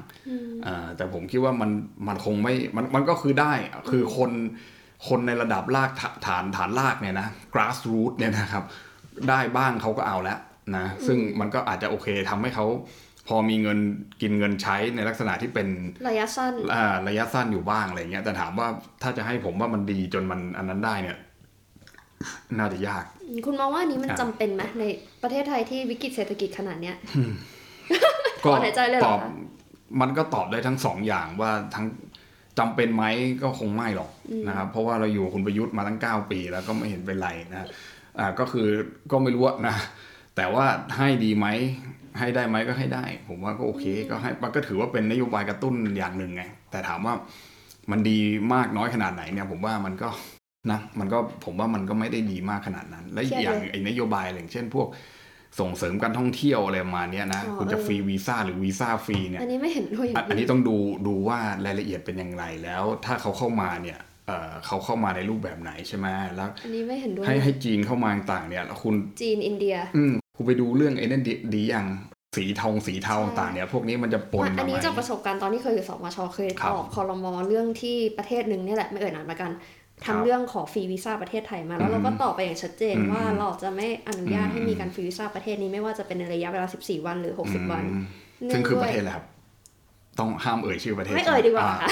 [0.67, 1.71] อ่าแต่ผมคิดว่ามัน
[2.09, 3.53] มันคงไม่มันมันก็คือได้
[3.91, 4.31] คือคน
[5.09, 8.65] คนในระดับรากฐานฐานฐานรากเนี่ยนะ grassroot เนี่ยนะครับ
[9.29, 10.39] ได้บ้างเขาก็เอาแล้ว
[10.77, 12.67] นะซึ่งมันก็อาจจะโอเคทำให้เขา
[13.29, 13.79] พอมีเงิน
[14.23, 15.69] กินเงินใช้ในลักษณะที่เป็น
[16.09, 18.69] ระยะสั้นอ่าระยะสั้นอยู่บ้างอะไรเงี้ยแต่ถามว่า
[19.03, 21.19] ถ้าจะให้ผมว่ามันดีจนมันอันนั้นได้เนี่ย
[22.59, 23.05] น่าจะยาก
[23.47, 24.85] คุณมองว่าอันนี้มันอะจำเป็นไหมใน
[25.23, 26.97] ประเทศไทยที่วิกฤตเศรษฐกิจขนาดเนี้ย
[28.45, 29.31] ก็ถอนหายใจเลยเหรตออบคะ
[30.01, 31.87] มันก็ตอบได้ทั้งสองอย่างว่าทั้ง
[32.59, 33.05] จำเป็นไหม
[33.43, 34.11] ก็คงไม่หรอก
[34.49, 37.69] นะครับเพราะว่าเราอยู่กับคุณประยุทธ์มาตั้งเก้าปีแล้วก็ไม่เห็นเป็นไรนะ
[38.19, 38.69] อ่าก็คือ
[39.11, 39.77] ก็ไม่รู้อะนะ
[40.37, 40.65] แต่ว่า
[40.97, 41.47] ให้ดีไหม
[42.19, 47.15] ให้ได้ไหมก็ให้ได้ ผมว่าก็โอเคก็ให้มันก็ถือว่าเป็นนโยบายกระตุ้นอย่างหนึ่งไง แต่ถามว่า
[47.91, 48.19] มันดี
[48.55, 50.09] มากน้อยขนาดไหนเนี่ยผมว่ามันก็
[50.71, 54.89] นะมันก็ผมว่ามันก็ไม่ได้ดีมากขนาดนั้น และอีกอย่างไอ้นโยบายอะไรอย่างเช่นพวก
[55.61, 66.07] ส่งเสริมการท่องเที่ยวอะไรประมาณเนี้ยนะอ๋อคุณจะเออฟรีวีซ่าหรือวีซ่าฟรีเนี่ยอันนี้ไม่เห็นด้วยอย่างอันอันนี้ต้องดูดูว่ารายละเอียดเป็นอย่างไรแล้ว ถ้าเขาเข้ามาเนี่ยเอ่อเขาเข้ามาในรูปแบบไหนใช่ไหม
[66.37, 71.87] แล้ว อันนี้ไม่เห็นด้วยให้ให้จีนเข้ามาต่างๆเนี่ยแล้วคุณจีนอินเดีย อืม คุณไปดูเรื่องไอ้นั่นดีดีอย่าง
[72.37, 79.53] สีทองสีเทาใช่ต่างๆเนี่ยพวกนี้มันจะปนอัมานไหมนี้จากประสบการณ์ตอนที่เคยอยู่สมชเคยครับตอบคอรมอเรื่องที่ประเทศหนึ่งเนี่ยแหละไม่เอ่ยนามละกัน
[80.05, 88.05] ครัทำบเรื่องขอฟรีวีซ่าประเทศไทยมาแล้วเราก็ตอบไปอย่างชัดเจนอืมว่าเราจะไม่อนุญาตอืมให้มีการฟรีวีซ่าประเทศนี้ไม่ว่าจะเป็นในระยะเวลา 14 วันหรือ 60 วันอืม
[88.45, 89.27] เนื่ซึ่งองคือด้ปวยระเทศอะไรครับ
[90.19, 91.89] ต้องห้ามเอ่ยชื่อประเทศไม่เอ่ยดีกว่าอ่ค่ะ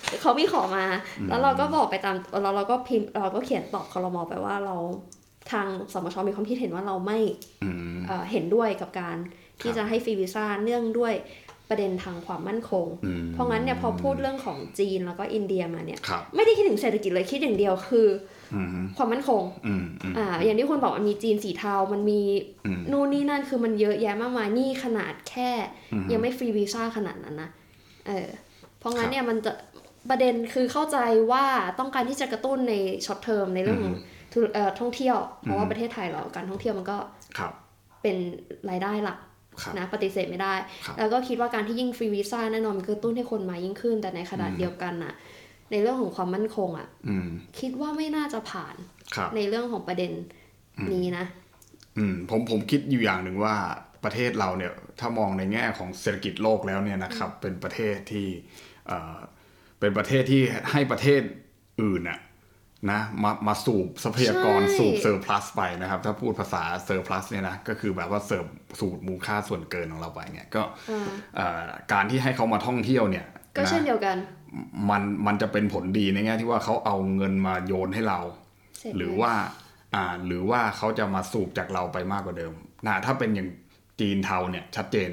[0.00, 0.84] โอเคเขามีขอมา
[1.28, 4.76] แล้วเราก็บอกไปตามแล้วเราก็พิมพ์เราก็เขียนตอบคอรมอไปว่าเรา
[5.52, 7.18] ทางสมชมีความคิดเห็นว่าเราไม่
[7.64, 9.16] อืมเอ่อเห็นด้วยกับการ
[9.60, 11.14] ที่ครับจะให้ฟรีวีซ่าเนื่องด้วย
[11.68, 18.08] ประเด็นทางความมั่นคงอืมเพราะงั้นเนี่ยพอพูดเรื่องของจีนแล้วก็อินเดียมาเนี่ยครับไม่ได้คิดถึงเศรษฐกิจเลยคิดอย่างเดียวคือ
[18.54, 22.20] อืมความมั่นคงอืมอืมอ่าอย่างที่คุณบอกมันมีจีนสีเทา มันมี
[22.66, 25.50] อืมนู่นนี่นั่นคือมันเยอะแยะมากมายนี่ขนาดแค่
[25.92, 27.50] อืมยังไม่ฟรีวีซ่าขนาดนั้นนะ
[28.06, 28.28] เออ
[28.78, 29.52] เพราะงั้นครับเนี่ยมันจะ
[30.10, 30.98] ประเด็นคือเข้าใจ
[31.32, 31.44] ว่า
[31.78, 32.74] ต้องการที่จะกระตุ้นใน
[33.06, 34.09] short term ในเรื่องของธุรเอ่อ
[34.80, 36.98] ท่องเที่ยว เพราะว่าประเทศไทยเราการท่องเที่ยวมันก็
[37.38, 37.52] ครับ
[38.02, 38.16] เป็น
[38.70, 39.18] รายได้หลัก
[39.62, 40.54] ครับนะปฏิเสธไม่ได้
[40.86, 45.14] ครับแล้วก็คิดว่าการที่ยิ่งฟรีวีซ่าแน่นอนมันกระตุ้นให้คนมายิ่งขึ้น แต่ในขณะอืมเดียวกันน่ะ
[45.70, 47.28] ในเรื่องของความมั่นคงอะอืม
[47.60, 48.74] คิดว่าไม่น่าจะผ่าน
[49.14, 50.12] ครับในเรื่องของประเด็น
[50.92, 51.24] นี้นะ
[51.98, 53.54] อืมผมผมคิดอยู่อย่างหนึ่งว่า
[54.04, 58.26] ประเทศเราเนี่ย ถ้ามองในแง่ของเศรษฐกิจโลกแล้วเนี่ยนะครับ เป็นประเทศที่
[58.86, 59.16] เอ่อ
[59.80, 61.20] เป็นประเทศที่ให้ประเทศ
[61.82, 62.18] อื่นอะ
[62.90, 68.46] นะมามาสูบทรัพยากรใช่สูบ surplus ไปนะครับ ถ้าพูดภาษา surplus เนี่ยนะก็คือแบบว่าเสิร์ฟ
[68.80, 74.16] สูบมูลค่าส่วนเกินของเราไปเนี่ยก็อ่าเอ่อการที่ให้เขามาท่องเที่ยวเนี่ย ก็นะเช่นเดียวกัน
[74.90, 78.20] มันมันจะเป็นผลดีในแง่ที่ว่าเขาเอาเงินมาโยนให้เรา
[78.78, 79.34] เสร็จหรือเลยว่า
[79.94, 82.52] อ่าหรือว่าเขาจะมาสูบจากเราไปมากกว่าเดิม
[82.86, 83.48] นะถ้าเป็นอย่าง
[84.00, 85.10] จีนเทาเนี่ยชัดเจน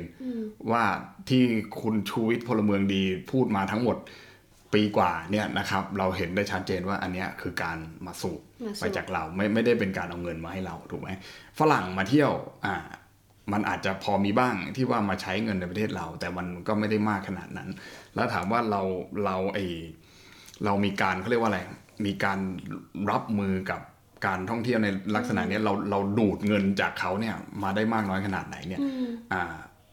[0.71, 0.83] ว่า
[1.29, 1.43] ที่
[1.81, 3.97] คุณชูวิทย์พลเมืองดีพูดมาทั้งหมด
[4.73, 11.09] ปีกว่าเนี่ยนะครับเราเห็นได้ชัดเจนว่าอันเนี้ยคือการมาสูบมาสูบไปจากเราไม่ไม่ได้เป็นการเอาเงินมาให้เราถูกไหม
[11.59, 12.31] ฝรั่งมาเที่ยว
[12.65, 12.75] อ่า
[13.53, 17.69] มันอาจจะพอมีบ้างที่ว่ามาใช้เงินในประเทศเรา แต่มันก็ไม่ได้มากขนาดนั้น
[18.15, 18.81] แล้วถามว่าเรา
[19.25, 19.59] เราไอ
[20.65, 21.61] เรามีการเขาเรียกว่าอะไร
[22.05, 22.39] มีการ
[23.11, 23.81] รับมือกับ
[24.25, 28.81] การท่องเที่ยวในลักษณะเนี้ยเราเราดูดเงินจากเขาเนี่ยมาได้มากน้อยขนาดไหนเนี่ย
[29.33, 29.43] อ่า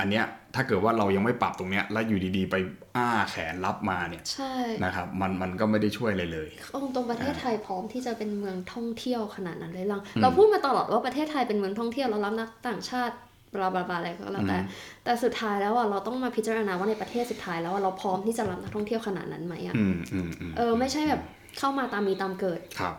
[0.00, 2.54] อันเนี้ย ถ้าเกิดว่าเรายังไม่ปรับตรงเนี้ยแล้วอยู่ดีๆ ไป
[2.96, 13.14] อ้าแขนรับมาเนี่ยใช่นะครับมันมันก็ไม่ได้ช่วยเลยเลยเอาตรงๆประเทศไทยพร้อมที่จะเป็นเมืองท่องเที่ยวขนาดนั้นเลยลังเราพูดมาตลอดว่าประเทศไทยเป็นเมืองท่องเที่ยวเรารับนักต่างชาติ
[13.54, 14.58] บลาบลาบลาอะไรก็แล้วแต่
[15.04, 21.20] แต่สุดท้ายแล้วอะเราต้องมาพิจารณาว่าในประเทศสุดท้ายแล้วอะเราพร้อมที่จะรับนักท่องเที่ยวขนาดนั้นไหมอะอืมอืมอืมเออไม่ใช่แบบ
[21.58, 22.94] เข้ามาตามมีตามเกิดครับ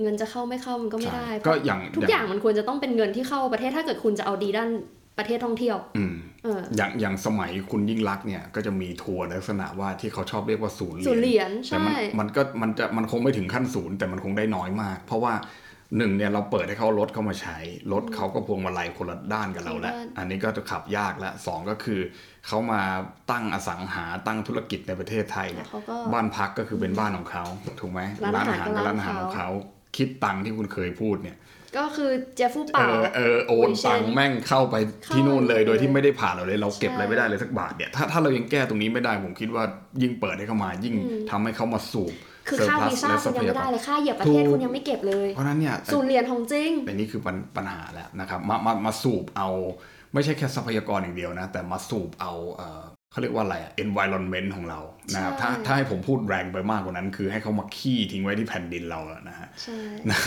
[0.00, 4.70] เงินจะเข้าไม่เข้ามันก็ไม่ใช่ได้ก็อย่างทุกอย่างมันควรจะต้องเป็นเงินที่เข้าประเทศถ้าเกิดคุณจะเอาดีด้าน
[5.18, 15.34] ประเทศท่องเที่ยวอืมเอออย่างอย่างสมัยคุณยิ่งรักษณ์เนี่ยก็จะมีทัวร์ลักษณะว่าที่เขาชอบเรียกว่าศูนย์เหรีศูยนย์ญเหรียญแต่ใช่มันมันก็มันจะมันคงไม่ถึงขั้นศูนย์แต่มันคงได้น้อยมาก เพราะว่า
[15.96, 17.58] หนึ่งเนี่ยเราเปิดให้เขารถเข้ามาใช้
[17.92, 22.00] รถเขาก็พวงมาลัยคนละด้านกับเราแล้วคนละด้านอันนี้ก็จะขับยากแล้วสองก็คือ
[22.46, 22.82] เขามา
[23.30, 27.44] ตั้งอสังหาตั้งธุรกิจในประเทศไทยแล้เนี่วยเขาก็บ้านพักก็คือเป็นบ้านของเขา
[27.80, 28.00] ถูกไหม
[28.34, 29.48] ร้านอาหารก็ก็ร้านร้านอาหารของเขา
[29.96, 31.36] คิดตังค์ที่คุณเคยพูดเนี่ย
[31.76, 34.76] ก็คือเจฟฟูเอเป่าอเออโอนโอ้ยตังค์แม่งเข้าไป
[35.14, 39.64] ที่นู่นเลยเข้าเลย โดยที่ไม่ได้ผ่านเราเลย เราเก็บใช่อะไรไม่ได้เลยสักบาทเนี่ยถ้าถ้าเรายังแก้ตรงนี้ไม่ได้ผมคิดว่า
[40.02, 40.94] ยิ่งเปิดให้เข้ามา ยิ่ง
[41.30, 42.14] ทำให้เขามาสูบ
[42.48, 49.48] คือค่า surplus วีซ่าและคุณยังไม่ได้เลยค่าเหยียบประเทศถูกคุณยังไม่เก็บเลยเพราะฉะนั้นเนี่ยศูนย์เหรียญของจริงแต่นี่คือปัญปัญหาแล้วนะครับมามามาสูบเอา
[50.14, 52.32] ไม่ใช่แค่ทรัพยากรอย่างเดียวนะแต่มาสูบเอา
[53.12, 54.80] เออเขาเรียกว่าอะไรอะ environment ของเรา
[55.14, 59.78] นะครับใช่ถ้าถ้าให้ผมพูดแรงไปมากกว่านั้น คือให้เขามาขี้ทิ้งไว้ที่แผ่นดินเราอะนะฮะใช่
[60.10, 60.18] นะ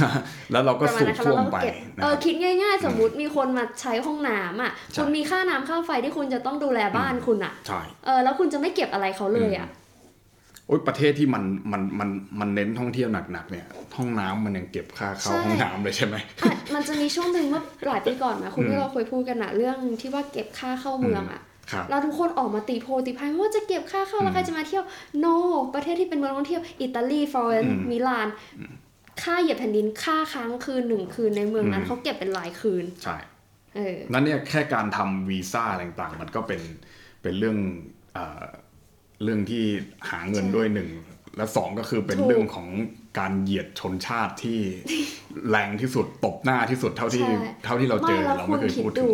[0.52, 9.70] แล้วเราก็ประมาณสูบนั้นค่ะซ่วแล้วมเราไปก็เก็บนะเอคอรับคิดง่าย ๆ สมมติมีคนมาใช้ห้องน้ำอะใช่คุณมีค่าน้ำค่าไฟที่คุณจะต้องดูแลบ้านคุณอะใช่เออแล้วคุณจะไม่เก็บอะไรเขาเลยอะ
[10.67, 13.65] โอ้ยประเทศที่มันมันมันมันเน้นท่องเที่ยวหนักๆเนี่ย
[13.98, 21.41] ห้องน้ำมันยังเก็บค่าเข้าใช่ห้องน้ำเลยใช่ไหมอะมันจะมีช่วงหนึ่งเมื่อหลายปีก่อนนะคุณที่เราเคยพูดกันอะเรื่องที่ว่าเก็บค่าเข้าเมืองอะ
[21.72, 24.84] ครับแล้วทุกคนออกมาตีโพลตีพายว่าจะเก็บค่าเข้าแล้วใครจะมาเที่ยว
[25.24, 25.36] no
[25.76, 28.28] ประเทศที่เป็นเมืองท่องเที่ยวอิตาลีฟลอเรนซ์มิลาน
[29.24, 33.18] ค่าเหยียบแผ่นดินค่าค้างคืนหนึ่งคืนในเมืองนั้นอืมเขาเก็บเป็นรายคืนใช่
[33.76, 36.62] เออนั่นเนี่ยแค่การทำวีซ่าอะไรต่างๆ มันก็เป็น
[37.22, 37.58] เป็นเรื่อง
[38.14, 38.44] เอ่อ
[39.24, 39.64] เรื่องที่
[40.10, 40.90] หาเงินใช่ด้วยหนึ่ง
[41.38, 42.68] และสองก็คือเป็นถูกเรื่องของ
[43.20, 44.60] การเหยียดชนชาติที่
[45.50, 47.32] แรงที่สุดตบหน้าที่สุดเท่าที่ใช่
[47.64, 49.12] เท่าที่เราเจไม่อแล้วเราคุไม่ณเคยคิดพูดถึดูง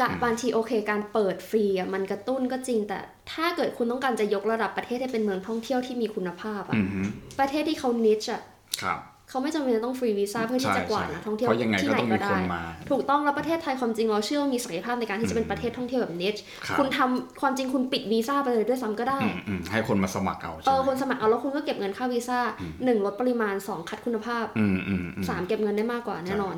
[0.00, 2.98] กะบางทีโอเค การเปิดฟรีอะมันกระตุ้นก็จริง แต่
[3.32, 7.00] ถ้าเกิดคุณต้องการจะยกระดับประเทศให้เป็นเมืองท่องเที่ยวที่มีคุณภาพอะอือฮึ
[7.40, 8.40] ประเทศที่เขานิชอะ
[8.82, 9.00] ครับ
[9.30, 22.38] เขาไม่จำเป็นจะต้องฟรีวีซ่าเพื่อที่จะกวาดใช่นักท่องเที่ยวเพราะยังไงที่ก็ไหนต้องก็มีคได้นมาถูกต้องแล้วประเทศไทยความจริงเราเชื่อว่ามีศักยภาพในการที่จะเป็นประเทศท่องเที่ยวแบบนิชครับคุณทำความจริงคุณปิดวีซ่าไปเลยด้วยซ้ำก็ได้อืมอืมให้คนมาสมัครเอาเอใช่อไหมคนสมัครเอาแล้วคุณก็เก็บเงินค่าวีซ่า
[22.84, 26.56] หนึ่งลดปริมาณสองคัดคุณภาพอืมอืมอืมสามเก็บเงินได้มากกว่าแน่นอน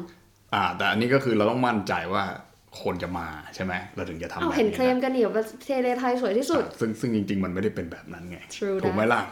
[0.54, 2.24] อ่า แต่อันนี้ก็คือเราต้องมั่นใจว่า
[2.82, 9.22] คนจะมาใช่ไหมเราถึงจะทำเอาแบบเห็นนี้เคลมกันอยู่ว่าเทเลไทยสวยที่สุดอะซึ่งซึ่งจริง ๆ มันไม่ได้เป็นแบบนั้นไง True ถูกไหม that ล่ะ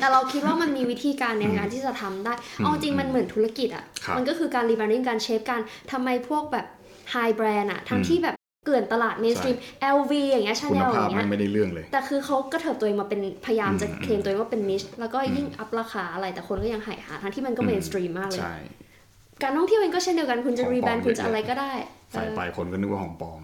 [0.00, 5.60] แต่เราคิดว่ามันมีวิธีการในการที่จะทำได้ เอาจริงมันเหมือนธุรกิจอะครับมันก็คือการรีบ r ร d ดิ้งการเชฟการ
[5.92, 6.66] ทำไมพวกแบบ
[7.10, 9.56] high brand อะ ทั้งที่แบบเกลื่อนตลาดเมนสตรีม
[9.96, 18.56] LV อย่างเงี้ยชาคุแนณลอภาพย่างเงี้ยคุณภาพมันไม่ได้เรื่องเลย แต่คือเขาก็เถิบตัวเองมาเป็นพยายามจะอืมเคลมตัวเองว่าเป็น niche แล้วก็ยิ่ง up ราคาอะไรแต่คนก็ยังหายหาทั้งที่มันก็ mainstream มากเลยใช่
[19.42, 21.72] การท่องเที่ยวเองก็เช่นเดียวกันคุณจะของปลอม rebrand คุณจะเยอะอะไรก็ได้
[22.12, 23.40] ใส่เออไปคนก็นึกว่าของปลอม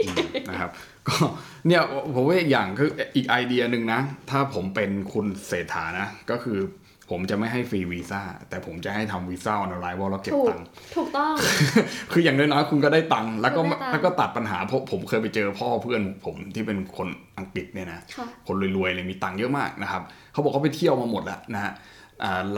[0.00, 0.16] อืม
[0.50, 0.70] นะครับ
[1.08, 1.16] ก็
[1.66, 1.82] เนี่ย
[2.14, 6.58] ผมว่าอีกอย่างคืออีกไอเดียหนึ่งนะ ถ้าผมเป็นคุณเศรษฐานะ ก็คือ
[7.10, 11.34] ผมจะไม่ให้ฟรีวีซ่าแต่ผมจะให้ทำวีซ่าออนไลน์ว่าเราเก็บถูกตังค์ถูกต้อง
[12.12, 22.01] คืออย่างน้อยๆคุณก็ได้ตังค์แล้วก็คุณได้ตังค์แล้วก็ตัดปัญหาเพราะผมเคยไปเจอพ่อเพื่อนผมที่เป็นคนอังกฤษเนี่ยนะค่ะคนรวยๆเลยมีตังค์เยอะมากนะครับเขาบอกเขาไปเที่ยวมาหมดแล้วนะฮะอ่า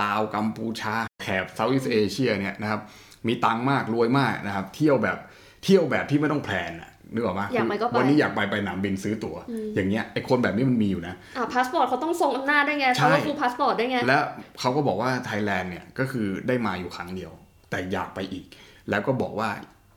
[0.02, 2.80] ลาวกัมพูชาแถบ Southeast Asia เนี่ยนะครับ
[3.26, 5.18] มีตังค์มากรวยมากนะครับเที่ยวแบบ
[5.64, 9.36] เที่ยวแบบที่ไม่ต้อง plan อะนึกออกไหมอยากไปก็ไปวันนี้อยากไปไปสนามบินซื้อตั๋ว
[9.74, 14.18] อย่างเงี้ยไอคนแบบนี้มันมีอยู่นะอ่าพาสปอร์ตเขาต้องทรงอำนาจด้วยไงใช่เขาก็คือพาสปอร์ตด้วยไง และ
[14.60, 17.32] เขาก็บอกว่าไทยแลนด์เนี่ยก็คือได้มาอยู่ครั้งเดียว
[17.70, 18.44] แต่อยากไปอีก
[18.90, 19.48] แล้วก็บอกว่า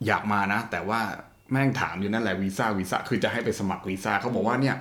[0.06, 1.00] อยากมานะ แต่ว่า
[1.52, 4.76] แม่งถามอยู่นั่นแหละวีซ่าวีซ่าคือจะให้ไปสมัครวีซ่าเขาบอกว่าเนี่ย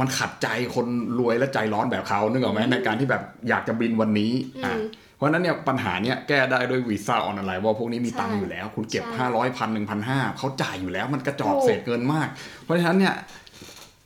[0.00, 0.86] มันขัดใจคน
[1.18, 4.32] รวยและใจร้อนแบบเขานึกออกไหมในการที่แบบอยากจะบินวันนี้
[4.64, 4.74] อะ
[5.16, 12.28] เพราะฉะนั้นเนี่ยปัญหาเนี่ยแก้ได้ด้วยวีซ่าออนไลน์ว่าพวกนี้มีตังค์อยู่แล้ว คุณเก็บใช่ห้าร้อยพันหนึ่งพันห้าเขาจ่ายอยู่แล้ว มันกระจอกถูกเศษเกินมาก
[12.64, 13.14] เพราะฉะนั้นเนี่ย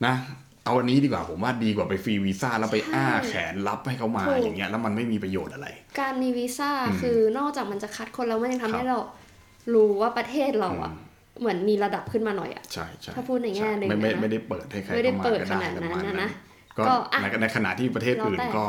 [0.06, 0.14] นะ
[0.64, 5.66] เอาอันนี้ดีกว่าผมว่าดีกว่าไปฟรีวีซ่าแล้วไปอ้าแขนรับให้เขามาอย่างเงี้ยแล้วมันไม่มีประโยชน์อะไร
[6.00, 9.00] การมีวีซ่าอืมคือนอกจากมันจะคัดคนแล้วมันยังครัทำบให้เรา
[9.74, 11.11] รู้ว่าประเทศเราอะอืม
[11.42, 16.30] เหมือนมีระดับขึ้นมาหน่อยอะใช่ใช่ถ้าพูดในแง่หนึ่งไม่ไม่นะไม่ได้เปิดให้ใครไม่ได้เข้ามาเปิดก็ขนาดนั้นประมาณนะ
[16.78, 18.64] ก็ก็อะในในขณะที่ประเทศอื่นแล้วแต่ก็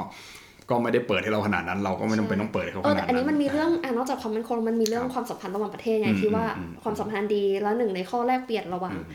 [0.70, 9.06] ก็ไม่ได้เปิดให้เราขนาดนั้น เราก็ไม่ต้องเป็นต้องเปิดให้เขาเอขอนาดแต่นั้นอันนี้มันมีเรื่องอะนอกจากความมั่นคงมันมีเรื่องครับความสัมพันธ์ระหว่างประเทศไงอืมที่ว่าอืมอืมความสัมพันธ์ดีแล้วหนึ่งในข้อแลกเปลี่ยนระหว่างอืม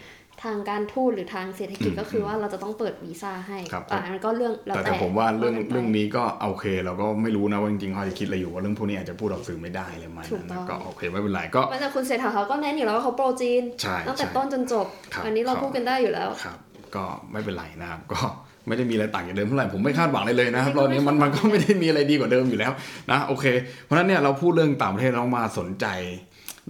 [0.45, 16.59] ทางการทูตหรือทางเศรษฐกิจอืมก็คือว่าเราจะต้องเปิดวีซ่าให้ครับอะมันก็เรื่องแล้วแต่แต่แต่ผมว่าเรื่องกันไปเรื่องนี้ก็โอเค เราก็ไม่รู้นะว่าจริงๆเขาจะคิดอะไรอยู่ว่าเรื่องพวกนี้อาจจะพูดออกสื่อไม่ได้เลยมันถูกต้นะองก็โอเคไม่เป็นไรก็มันแต่คุณเศรษฐาเขาก็แน่นอยู่แล้วว่าเขาโปรจีนใช่ตั้งแต่ใช่ต้นจนจบครับอันนี้เราครับพูดกันได้อยู่แล้วครับ
[16.95, 18.21] ก็ไม่เป็นไรนะครับก็
[18.67, 22.73] ไม่ได้มีอะไรต่างจากเดิมเท่าไหร่ผมไม่คาดหวังเลยเลยนะครับไม่รอบนี้มันไม่มันคาดหวังก็ไม่ได้มีอะไรดีกว่าเดิมอยู่แล้ว
[23.11, 23.47] นะโอเค
[23.85, 25.87] เพราะฉะนั้นเนี่ยเราพูดเรื่องต่างประเทศเรามาสนใจ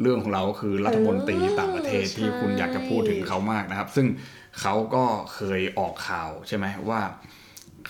[0.01, 4.07] เรื่องของเราก็คือรัฐมนตรีต่างประเทศที่คุณอยากจะพูดถึงเขามากนะครับ ซึ่ง
[4.61, 7.01] เขาก็เคยออกข่าวใช่ไหมว่า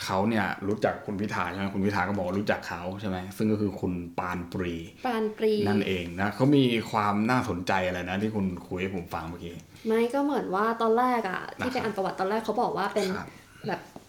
[0.05, 4.75] เขาเนี่ยรู้จักคุณพิธาใช่ไหมคุณพิธาก็บอกว่ารู้จักเขาใช่ไหมซึ่งก็คือคุณปานปรี
[5.07, 9.55] ปานปรีนั่นเองนะเขามีความน่าสนใจอะไรนะ ที่คุณคุยให้ผมฟังเมื่อกี้
[9.87, 13.29] ไม่ก็เหมือนว่าตอนแรกอะที่นะครับไปอ่านประวัติตอนแรกเขาบอกว่าเป็นครับ
[13.69, 14.08] แบบเอ่อ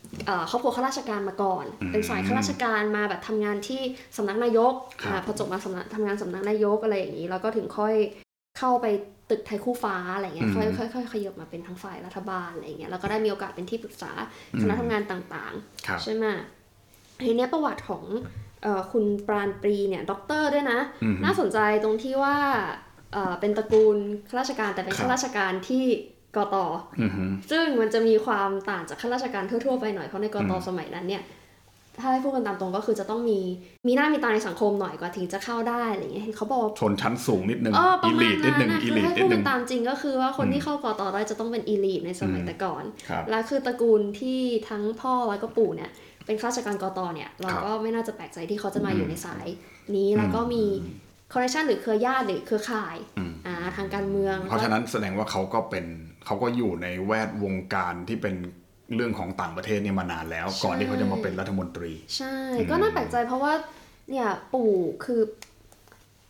[0.50, 3.82] ครอบครัวข้าราชการมาก่อนอืมเป็นสายข้าราชการมาแบบทำงานที่
[4.18, 7.96] สำนักนายกครับอ่าพอจบมาสำนักทำงานสำนักนายกอะไรอย่างนี้ แล้วก็ถึงค่อย
[8.60, 8.86] เข้าไป
[9.30, 14.12] ตึกไทยคู่ฟ้าอะไรเงี้ยค่อยค่อยค่อยขยับมาเป็นทางฝ่ายรัฐบาลอะไรเงี้ยแล้วก็ได้มีโอกาสเป็นที่ปรึกษา
[14.62, 15.54] คณะทำงานต่างๆ
[15.88, 16.26] ครับใช่ไหม
[17.26, 18.04] ทีเนี้ยประวัติของ
[18.64, 22.38] เอ่อคุณปานปรีย์เนี่ยด็อกเตอร์ด้วยนะอืมน่าสนใจตรงที่ว่า
[23.14, 23.98] เอ่อเป็นตระกูล
[24.30, 25.86] ข้าราชการแต่เป็นครับข้าราชการที่
[26.36, 26.56] กต
[27.02, 31.24] อือฮึซึ่งมันจะมีความต่างจากข้าราชการทั่วๆไปหน่อยเพราะในกตอืมสมัยนั้นเนี่ย
[32.02, 33.40] ถ้าให้พูดกันตามตรงก็คือจะต้องมี
[33.88, 44.40] มีหน้ามีตาในสังคมหน่อยกว่าถึงจะเข้าได้อะไรอย่างเงี้ยเห็นเขาบอกว่าชนชั้นสูงนิดนึงเออประอีมาลีณดนิดนึงนั้นนะอีคือลีดให้นิพูดดนึกังนตามจริงก็คือว่าคนอืมที่เข้ากตได้จะต้องเป็นอีลีดในสมัยอืมแต่ก่อนครับและคือตระกูลที่
[44.70, 45.90] ทั้งพ่อแล้วก็ปู่เนี่ย
[46.26, 49.48] เป็นข้าราชการกตเนี่ย เราครับก็ไม่น่าจะแปลกใจที่เขาจะมาอืมอยู่ในสาย
[49.96, 50.64] นี้แล้วก็มี
[51.34, 55.86] คอนเนคชันหรือเครือญาติหรือเครือข่ายอืมอ่าทางการเมือง เพราะฉะนั้นแสดงว่าเขาก็เป็น
[56.26, 58.36] เขาก็อยู่ในแวดวงการที่เป็น
[58.96, 63.54] เรื่องของต่างประเทศเนี่ยมานานแล้ว ก่อนที่เขาจะมาเป็นรัฐมนตรี ใช่อืมก็น่าแปลกใจเพราะว่า
[64.10, 64.74] เนี่ยปู่
[65.06, 65.22] คือ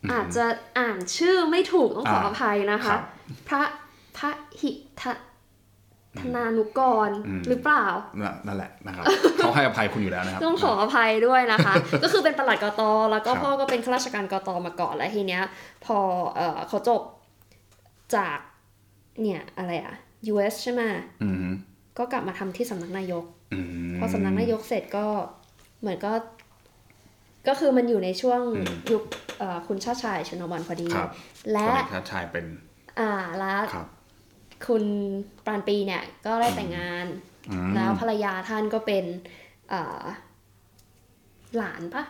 [0.03, 0.45] ออาจจะ
[0.79, 2.99] อ่านชื่อไม่ถูกต้องขออ่าอภัยนะครัคะบ
[3.47, 3.63] พระ
[4.17, 4.29] พระ
[4.61, 4.71] หิ
[5.01, 5.13] ทะ
[6.19, 7.85] ธนานุกรอืมหรือเปล่า
[8.19, 9.05] นั่นนั่นแหละนะครับ
[9.37, 11.73] เขาให้อภัยคุณอยู่แล้วนะครับ ต้องขออภัยด้วยนะคะ
[12.03, 15.43] ก็คือเป็นปลัดกตแล้วก็ครับพ่อก็เป็นข้าราชการกตมาก่อนแล้วทีเนี้ย
[15.85, 15.97] พอ
[16.35, 17.01] เออเขาจบ
[18.15, 18.37] จาก
[19.21, 19.95] เนี่ยอะไรอะ
[20.31, 20.81] US ใช่ไหม
[21.23, 21.47] อืม
[21.97, 25.05] ก็กลับมาทำที่สำนักนายกอืมพอสำนักนายกเสร็จก็
[25.81, 26.13] เหมือนก็
[27.47, 29.03] ก็คือมันอยู่ในช่วงอืมยุค
[29.39, 31.09] เอ่อคุณชาติชายชนวันพอดีครับ
[31.51, 32.45] และคนเอกชาติชายเป็น
[32.99, 33.87] อ่าแล้วครับ
[34.67, 34.83] คุณ
[35.45, 37.05] ปรานปีเนี่ย ก็ได้แต่งงาน
[37.49, 39.05] อืมแล้วภรรยาท่านก็เป็น
[39.71, 40.03] อ่า
[41.57, 42.03] หลานปะ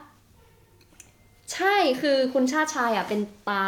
[1.53, 3.65] ใช่คือคุณชาติชายอะเป็นตา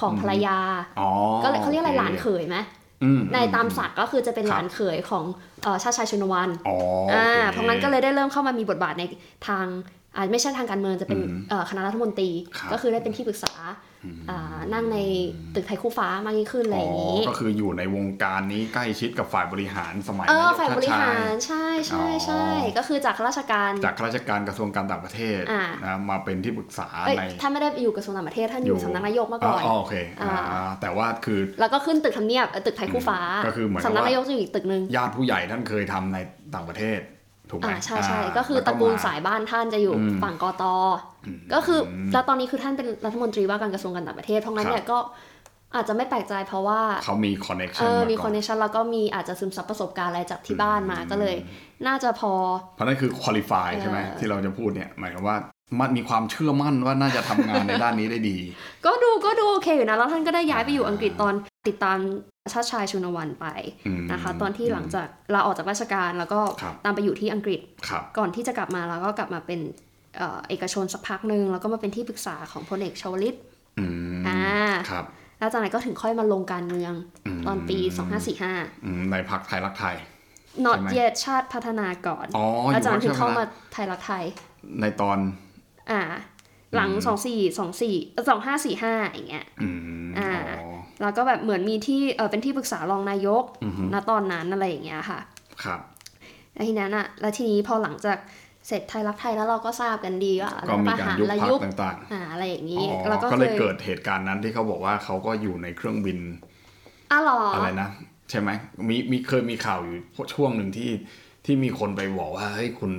[0.00, 0.58] ของภรรยา
[1.00, 1.08] อ๋อ
[1.42, 2.77] ก็เลยเขาเรียกอะไรหลานเขยไหมอืม
[3.34, 5.24] ในตามศักดิ์ก็คือจะเป็นครับหลานเขยของ
[5.62, 6.76] เอ่อชาติชายชนวันอ๋อ
[7.12, 9.02] อ่าโอคเพราะงั้นก็เลยได้เริ่มเข้ามามีบทบาทใน
[9.48, 9.66] ทาง
[10.16, 13.74] อ่าไม่ใช่ทางการเมืองจะเป็นอืมเอ่อคณะรัฐมนตรีครับก็คือได้เป็นที่ปรึกษาอ่า
[14.72, 14.98] นั่งใน
[15.54, 22.44] ตึกไทยคู่ฟ้ามากยิ่งขึ้นอะไรอ๋ออย่างนี้ก็คืออยู่ในวงการนี้ใกล้ชิดกับฝ่ายบริหารสมัยเออนกฝ่ายบริชหาติชรใช่ใช่อ๋อใช่
[22.78, 36.18] ก็คือจากข้าราชการจากข้าราชการกระทรวงการต่างประเทศอ่านะมาเป็นที่ปรึกษาเอ้ยในท่านไม่ได้อยู่กระทรวงต่างประเทศท่านอยู่สำนักนายกมาก่อนอ๋อโอเคอ่าอ่าแต่ว่าคือแล้วก็ขึ้นตึกทำเนียบเอ่อตึกไทยคู่ฟ้าก็คือเหมือนกับสำนักว่านายกจะอยู่อีกตึกหนึ่งญาติผู้ใหญ่ท่านเคยทำใน
[36.54, 37.00] ต่างประเทศ
[37.50, 41.80] ถูกไหมอ่าใช่ใช่าก็คือแวตระกูลมสายบ้านท่านจะอยู่อืมฝั่งกตมก็คือ
[42.12, 44.98] แล้วตอนนี้คือท่านเป็นรัฐมนตรีว่าการกระทรวงการต่างประเทศเพราะงั้นครับเนี่ยก็
[45.74, 51.36] อาจจะไม่แปลกใจเพราะว่าเขามีคอนเน็ชัเอนอมามีก่คออนนเนคชันแล้วก็มีอาจจะซึมซับประสบการณ์อะไรจากที่บ้านมาก็เลย
[51.86, 52.32] น่าจะพอ
[52.76, 55.36] เพราะนั่นคือคุริฟายใช่ไหมเออที่เราจะพูดเนี่ยหมายความว่า
[55.80, 58.38] มันมีความเชื่อมั่นว่าน่าจะทำงานในด้านนี้ได้ดี
[58.84, 61.34] ก็ดูก็ดูโอเคอยู่นะ แล้วท่านก็ได้ย้ายไปอยู่อังกฤษตอน
[61.68, 61.98] ติดตาม
[62.52, 63.46] ชาติชายชุนวันไป
[63.86, 69.60] อืมนะคะ ตอนที่หลังจากลาออกจากราชการแล้วก็ครับตามไปอยู่ที่อังกฤษครับก่อนที่จะกลับมาแล้วก็กลับมาเป็น
[70.16, 73.34] เอ่อเอกชนสักพักหนึ่งแล้วก็มาเป็นที่ปรึกษาของพลเอกชวลิต
[73.78, 73.84] อื
[74.18, 74.42] มอ่า
[74.90, 75.04] ครับ
[75.38, 76.92] แล้วจากนั้นก็ถึงค่อยมาลงการเมือง
[77.38, 77.78] มตอนปี
[78.32, 79.96] 2545อืมในพักไทยรักไทย
[80.66, 84.24] not ใช่ไหม yet ชาติพัฒนาก่อนอ๋ออแล้วยู่จากนั้นถึงเข้าพัมาฒนไทยรักไทย
[84.80, 85.18] ในตอน
[85.90, 86.00] อ่า
[86.74, 87.94] หลังอืมสองสี่สองสี่
[88.28, 89.68] สองห้าสี่ห้าอย่างเงี้ยอื
[90.06, 90.30] มอ่า
[90.60, 90.67] อ๋อ
[91.02, 95.20] แล้วก็แบบเหมือนมีที่เออเป็นที่ปรึกษารองนายกอือฮึณตอนนั้นอะไรอย่างเงี้ยค่ะ
[95.64, 95.80] ครับ
[96.54, 98.18] แล้วทีนั้นอะแล้วทีนี้พอหลังจาก
[98.66, 106.18] เสร็จไทยรักไทยแล้วเราก็ทราบกันดีว่าก็มีการยุบและพักยุบต่างอ่าอะไรอย่างๆนี้อ๋อแล้วก็ก็เลยคเกิดเหตุการณ์นั้นที่เขาบอกว่าเขาก็อยู่ในเครื่องบิน
[107.12, 107.88] อะเหรอออะไรนะ
[108.30, 108.50] ใช่ไหม
[108.88, 109.96] มีมีเคยมีข่าวอยู่
[110.34, 110.90] ช่วงหนึ่งที่
[111.44, 112.92] ที่มีคนไปบอกว่าเฮ้ยคุณ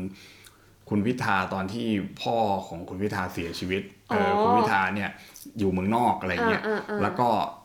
[0.90, 1.88] คุณพิธาตอนที่
[2.22, 2.36] พ่อ
[2.68, 5.10] ของคุณพิธาเสียชีวิตเออคุณพิธาเนี่ย
[5.60, 7.59] อยู่เมืองนอกอะไรเงี้ยอ่าอ่าอ่าแล้วก็อ่า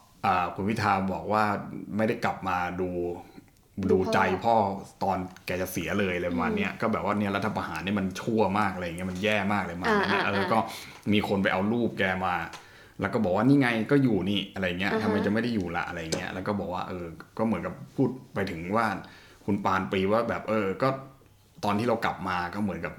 [0.54, 1.44] คุณพิธาบอกว่า
[1.96, 2.90] ไม่ได้กลับมาดู
[3.80, 4.54] ดูดูพ่อใจพ่อ
[5.02, 10.58] ตอนแกจะเสียเลยอะไรประมาณเนี้ยก็แบบว่าเนี่ยรัฐประหารเนี่ยมันชั่วมากอะไรเงี้ยมันแย่มากเลยมากนะอ่าเออ่าอก็
[11.12, 12.34] มีคนไปเอารูปแกมา
[13.00, 17.06] แล้วก็บอกว่านี่ไงก็อยู่นี่อะไรเงี้ยอ่าฮะทำไมจะไม่ได้อยู่ละอะไรเงี้ยแล้วก็บอกว่าเออ
[17.38, 18.86] ก็เหมือนกับพูดไปถึงว่า
[19.44, 20.88] คุณปานปรีว่าแบบเออ ก็
[21.64, 22.94] ตอนที่เรากลับมาก็เหมือนกับ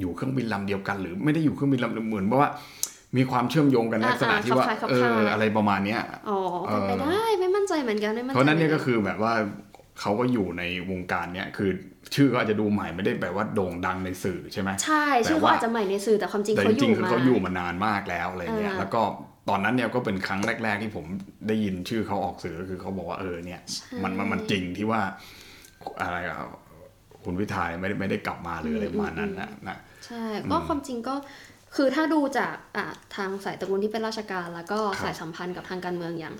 [0.00, 2.50] อยู่เครื่องบินลำเดียวกัน หรือไม่ได้อยู่เครื่องบินลำเหมือนว่า
[3.16, 9.32] มีความเชื่อมโยงกันในลักษณะที่ว่าอ่าๆคล้ายๆเอออะไรประมาณเนี้ยอ๋อเป็นไปได้ไม่มั่นใจเหมือนกันไม่มั่นใจเพราะนั้นเนี่ยหมืก็อคือแบบว่า
[10.00, 11.70] เขาก็อยู่ในวงการเนี้ยคือ
[12.14, 19.02] ชื่อก็อาจจะดูใหม่ไม่ได้แบบว่าโด่งดังในสื่อใช่ไหมใช่ชื่อแต่เขาว่าอาจจะใหม่ในสื่อแต่ความจริงแต่เขาจอริงยู่ๆคือมาเขาอยู่มานานมากแล้วอะไรเงี้ยอ่าแล้วก็
[19.48, 21.04] ตอนนั้นเนี่ยก็เป็นครั้งแรก ๆ ที่ผม
[21.48, 23.60] ได้ยินชื่อเขาออกสื่อก็คือเขาบอกว่าเออเนี่ย
[24.02, 25.00] มันมันมันจริงที่ว่า
[26.02, 26.38] อะไรอะ
[27.24, 31.14] คุณพิธาไม่ได้ไม่ได้กลับมาหรืออะไรประมาณนั้นนะนะใช่ก็ความจริงก็
[31.76, 36.34] คือถ้าดูจากอะทางสายตระกูลที่เป็นราชการ แล้วก็ครับสายสัมพันธ์กับทางการเมืองอย่าง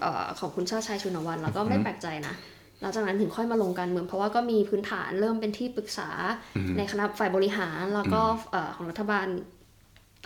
[0.00, 2.34] เอ่อของคุณชาติชายชุนวันแล้วก็ไม่แปลกใจนะ
[2.80, 6.08] หลังจากนั้นถึงค่อยมาลงการเมือง เพราะว่าก็มีพื้นฐานเริ่มเป็นที่ปรึกษา
[6.78, 8.20] ในคณะฝ่ายบริหารแล้วก็
[8.52, 9.26] เอ่อของรัฐบาล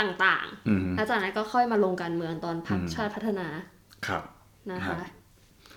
[0.01, 3.47] ต่างอืมๆแล้วจากนั้นก็ค่อยมาลงการเมืองตอนพรรคอืมชาติพัฒนา
[4.07, 4.23] ครับ
[4.73, 5.11] นะครัคะบ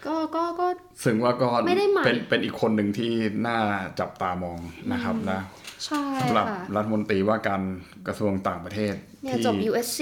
[0.05, 0.67] ก็ก็ก็
[1.03, 3.11] ซึ่งว่าก็ไม่ได้ใหม่เป็นเป็นอีกคนหนึ่งที่
[3.47, 3.57] น่า
[3.99, 4.59] จับตามอง
[4.91, 5.39] นะครับนะ
[5.85, 7.61] ใช่สำหรับค่ะรัฐมนตรีว่าการ
[8.07, 10.01] กระทรวงต่างประเทศเนี่ยที่จบ USC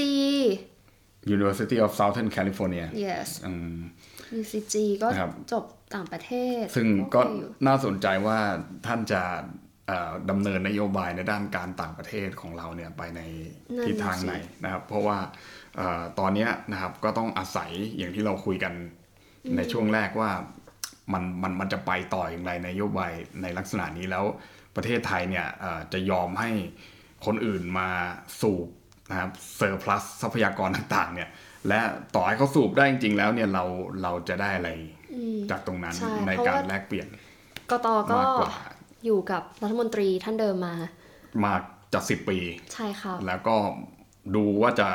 [1.35, 3.77] University of Southern California yes อืม
[4.39, 8.39] UCG ก็ครับจบต่างประเทศ ซึ่งก็โอเคอยู่น่าสนใจว่า
[8.85, 9.21] ท่านจะ
[9.87, 13.21] เอ่อดำเนินนโยบายในด้านการต่างประเทศของเราเนี่ยไปใน
[13.85, 15.17] ทิศทางไหนนะครับ เพราะว่า
[15.75, 18.73] เอ่อตอนเนี้ยนะครับก็ต้องอาศัยอย่างที่เราคุยกัน
[19.57, 20.31] ในช่วงแรกว่า
[21.13, 23.11] มันมันมันจะไปต่ออย่างไรในนโยบาย
[23.41, 24.25] ในลักษณะนี้แล้ว
[24.77, 26.49] ประเทศไทยเนี่ยเอ่อจะยอมให้
[27.25, 27.89] คนอื่นมา
[28.41, 28.67] สูบ
[29.09, 31.29] นะครับเซอร์พลัสทรัพยากรต่างๆ เนี่ย
[31.67, 31.79] และ
[32.15, 33.63] ต่อให้เขาสูบได้จริงๆแล้วเนี่ยเรา
[34.03, 34.69] เราจะได้อะไร
[35.13, 37.07] อืมจากตรงนั้นใช่ในเพราะการว่าแลกเปลี่ยน
[37.71, 38.51] กตก็มากกว่า
[39.05, 40.75] อยู่กับรัฐมนตรีท่านเดิมมา
[41.45, 41.61] มาก
[41.93, 42.37] จากสิบปี
[42.73, 43.55] ใช่ครับแล้วก็
[44.35, 44.89] ดูว่าจะ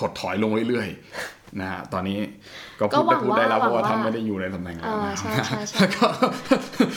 [0.00, 2.18] ถดถอยลงเรื่อยๆ นะฮะตอนนี้
[2.80, 6.06] ก็ก็พูดหวัได้งพูดได้แล้วว่าเพราะว่าหวังว่าท่านไม่ได้อยู่ในตำแหน่งเอแล้วอนะใช่ใช่ใช่แล้วก็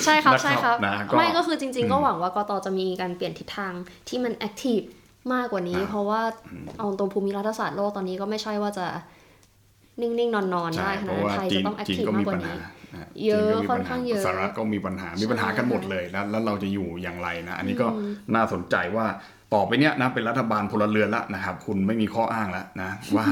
[0.06, 3.74] ใช่ครับนะครับใช่ครับนะก็ไม่ก็คือจริง ๆ ก็หวังว่ากตจะมีการเปลี่ยนทิศทาง
[4.10, 4.80] ที่มัน active
[5.34, 6.22] มากกว่านี้อ่าเพราะว่า
[6.80, 8.86] เอาตรงภูมิรัฐศาสตร์โลกตอนนี้ก็ไม่ใช่ว่าจะ
[10.02, 12.58] นิ่งๆนอนๆใช่ได้ขเพนาดราะนั้นว่าไทยจีจะนต้องแอคจีนทีฟก็มามีกกว่าปัญหานี้
[12.94, 17.88] นะเยอะจีนก็มีค่อนปัญหข้างเยอะสหรัฐก็มีปัญหามีปัญหากันหมดเลยแล้วแล้วเราจะอยู่อย่างไรนะ อันนี้ก็
[18.36, 19.06] น่าสนใจว่า
[19.54, 23.26] ต่อไปเนี้ยนะเป็นรัฐบาลพลเรือนละนะครับ คุณไม่มีข้ออ้างแล้วนะว่า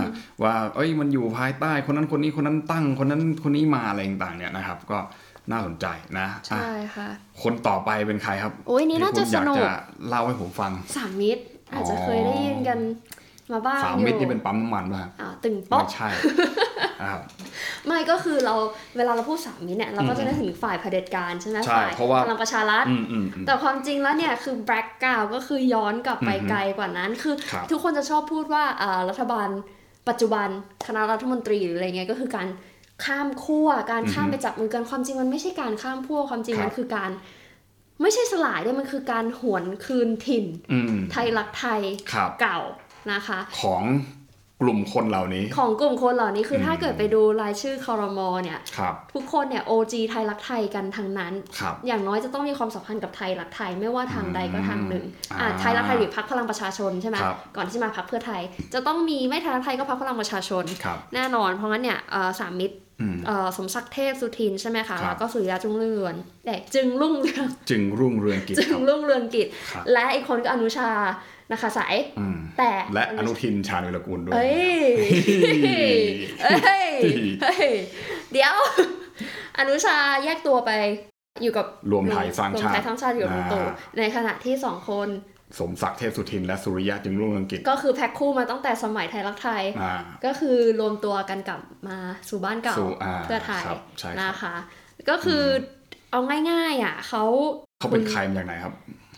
[0.44, 4.98] ว่าเอ้ยมันอยู่ภายใต้คนนั้นคนนี้คนนั้นตั้งคนนั้นคนนี้มาอะไรต่างๆเนี่ยนะครับ ก็
[5.52, 5.86] น่าสนใจ
[6.20, 7.10] นะอะใช่ค่ะ
[7.44, 9.72] คนต่อไปเป็นใครครับ โอ้ยนี่น่าจะที่คุณอยากสนุกจะ
[10.08, 12.80] เล่าให้ผมฟังสามมิตรอาจจะเคยได้ยินกัน
[13.54, 16.10] มาบ้างสามอยู่มิตรนี่เป็นปั๊มน้ำมันป่ะครับอ่าตึงป๊อกไม่ใช่
[17.04, 17.22] ครับ
[17.88, 18.56] ไม่ก็คือเรา
[18.98, 29.50] เวลาเราพูดสามมิตรเนี่ยเราก็จะนึกถึงฝ่ายเผด็จการใช่ไหมใช่ฝ่ายเพราะว่าพลังประชารัฐอืมอืมอืมแต่ความจริงแล้วเนี่ยคือแบล็กกราวก็คือย้อนกลับไปอือฮึไกลกว่านั้นคือครับทุกคนจะชอบพูดว่าอ่ารัฐบาล
[30.10, 30.48] ปัจจุบัน
[30.88, 32.48] คณะรัฐมนตรีหรืออะไรเงี้ยก็คือการ
[33.06, 37.12] ข้ามขั้วการข้ามไปจับมือกันความจริงมันไม่ใช่การข้ามขั้วความจริงครับมันคือการ
[38.02, 42.60] ไม่ใช่สลายด้วยมันคือการหวนคืนถิ่นอืมไทยรักไทยครับเก่า
[43.12, 43.84] นะคะ ของ
[44.62, 58.42] กลุ่มคนเหล่านี้ ของกลุ่มคนเหล่านี้คืออมถ้าเกิดไปดูรายชื่อคอรมอเนี่ยครับทุกคนเนี่ย OG ไทยรักไทยกันทั้งนั้นครับอย่างน้อยจะต้องมีความสัมพันธ์กับไทยรักไทยไม่ว่าทางใดก็ทางหนึ่งอ่าอ่าไทยรักไทยหรือพรรคพลังประชาชนใช่ไหมครับก่อนที่จะมาพรรคเพื่อไทย
[58.74, 62.91] จะต้องมีไม่ไทยรักไทยก็พรรคพลังประชาชนครับแน่นอนเพราะงั้นเนี่ยเอ่อสามมิตรอืมเอ่อ
[63.58, 66.14] สมศักดิ์เทพสุทินใช่ไหมครัคะบแล้วก็สุริยะจุงเรือง
[66.46, 70.90] แต่จึงรุ่งเรืองจึงรุ่งเรืองกิจจึคงรับรุ่งเรืองกิจครับและอีกคนก็อนุชา
[71.52, 74.84] นะคะสายอืมแต่และอนุทินชาญวิรกูลด้วยเอ้ย
[76.44, 76.92] เอ้ย
[77.42, 77.72] เฮ้ย
[78.32, 78.54] เดี๋ยว
[79.60, 80.72] อนุชาแยกตัวไป
[81.42, 85.08] อยู่กับรวมไทยสร้างชาติวมไทยสร้างชาติอยู่กับลุงตู่อ่าในขณะที่สองคน
[85.60, 89.94] สมศักดิ์เทพสุทิน และสุริยะจึงรุ่งเรืองกิจ ก็คือแพ็คคู่มาตั้งแต่สมัยไทยรักไทยอ่า
[90.26, 91.98] ก็คือรวมตัวกันกลับมา
[92.30, 94.56] สู่บ้านเก่าสู่อ่าเพื่อไทยครับใช่ครับนะคะ
[95.10, 95.44] ก็คืออ
[96.12, 96.20] เอา
[96.52, 97.24] ง่ายๆอะเขา
[97.80, 98.74] เขาเป็นใครมาจากไหนครับ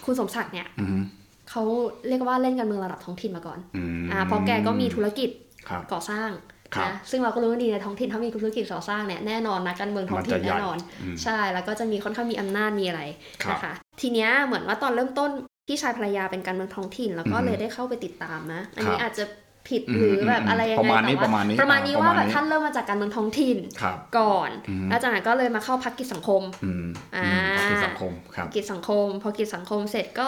[0.05, 1.01] คุณสมศักดิ์เนี่ยอืม
[1.49, 1.63] เขา
[2.07, 5.29] เรียกว่าเล่นการเมืองระดับท้องถิ่นมาก่อนอืมอ่าเพราะแกก็มีธุรกิจ
[5.69, 6.29] ครับก่อสร้าง
[6.75, 13.01] ครับนะซึ่งเราก็รู้ว่าดีในท้องถิ่นถ้ามีธุรกิจก่อสร้างเนี่ยแน่นอนนะการเมืองท้องถิ่นมันจะใหญ่แน่นอนอืมใช่แล้วก็จะมีค่อนข้างมีอำนาจมีอะไร
[13.43, 15.31] ครับนะคะทีเนี้ยเหมือนว่าตอนเริ่มต้น
[15.67, 19.26] พี่ชายภรรยาเป็นการเมืองท้องถิ่น แล้วก็อืมเลยได้เข้าไปติดตามนะ อันนี้ครับอาจจะ
[19.67, 30.28] ผิดอืมหรือแบบอืมอะไรยังประไงมาณนี้แต่ว่ประมาณนี้ประมาณนี้อ่าว่าประแบมาณบนี้ท่านเริ่มมาจากการเมืองท้องถิ่นครับก่อนอืมแล้วจากนั้นก็เลยมาเข้าพักกิจสังคมอืมอ่าอืมพัฒนาสังคมครับกิจสังคม พอกิจสังคมเสร็จก็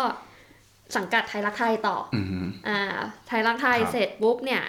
[0.98, 2.80] สังกัดไทยรักไทยต่ออืมอ่า
[3.28, 4.64] ไทยรักไทยครับเสร็จปุ๊บเนี่ย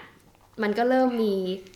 [0.63, 1.35] มันก็เริ่มมี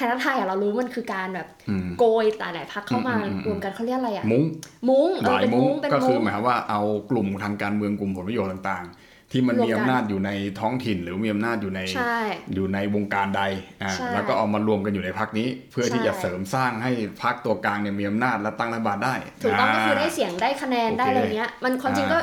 [0.00, 4.44] ทยรักไทยอะเรารู้มันคือการแบบอืมโกยหลายๆพักเข้ามาอืมอืมอืมรวมกันเขาเรียกอะไรอะมุ้ง
[4.88, 12.18] มุ้งเอหอลายเป็นมุ้งมุ้งเป็นก็คือมุ้งหมายความว่าเอากลุ่มทางการเมืองกลุ่มผลประโยชน์ต่างๆ ที่มันรวมมีกันอำนาจอยู่ในท้องถิ่น หรือมีอำนาจอยู่ในใช่
[12.54, 13.42] อยู่ในวงการใด
[13.82, 22.18] อ่าใช่แล้วก็เอามารวมกันอยู่ในพักนี้ เพื่อที่ใช่จะเสริมสร้างให้พักตัวกลางเนี่ยมีอำนาจและตั้งรัฐบาลได้ถูกต้องก็คือได้าเสียงได้คะแนนโอเคได้อะไรเงี้ยมันความจริงอ่าก็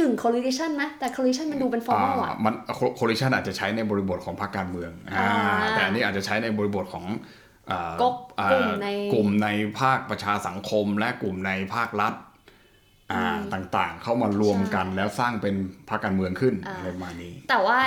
[0.00, 2.54] กึ่ง coalition นะ แต่ coalition มันดูเป็น formal อะอ่ามัน
[2.96, 5.28] โคลิชันอาจจะใช้ในบริบทของพรรคการเมืองอ่า
[5.60, 7.04] อ่าแต่อันนี้อาจจะใช้ในบริบทของ
[7.70, 9.48] อ่ากกอ่ากลุ่มในกลุ่มใน
[9.80, 12.14] ภาคประชาสังคม และกลุ่มในภาครัฐ
[13.12, 15.54] อ่าอืมต่างๆ เข้ามารวมกันใช่แล้วสร้างเป็น
[15.88, 17.78] พรรคการเมืองขึ้นอ่าอะไรประมาณนี้ แต่ว่า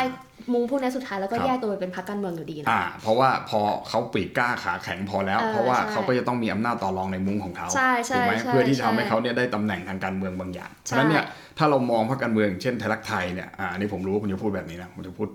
[0.52, 11.24] มุ้งพวกนี้สุดท้ายแล้วก็ครับแยกตัวไปเป็นพรรคการเมืองอยู่ดีนะอ่า เพราะว่าพอเขาปีกกล้าขาแข็งพอแล้วเออเพราะว่าใช่เขาก็จะต้องมีอำนาจต่อรองในมุ้งของเขาใช่ใช่ถูกไหมใช่เพื่อที่จะทำให้ใช่เขาเนี่ยได้ตำแหน่งทางการเมืองบางอย่างใช่ฉะนั้นเนี่ย
[11.58, 15.28] ถ้าเรามองพรรคการเมืองอย่างเช่นไทยรักไทยเนี่ยอ่าอันนี้ผมรู้ว่าคุณจะพูดแบบนี้นะผมจะพูด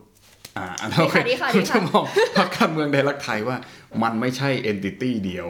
[0.56, 2.04] อ่าอันดีค่ะดีค่ะดีณค่ะจะมอง
[2.38, 3.56] พรรคการเมืองไทยรักไทยว่า
[4.02, 5.48] มันไม่ใช่ entity เดียว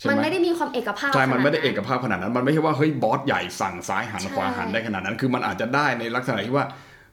[0.00, 6.66] ใช่มันไหมไม่ได้มีความเอกภาพใช่ มันไม่ได้ขเอกภาพขนาดนั้น มันไม่ใช่ว่าเฮ้ย boss ใหญ่สั่งซ้ายหันใช่ขวาหันได้ขนาดนั้น คือมันอาจจะได้ในลักษณะที่ว่า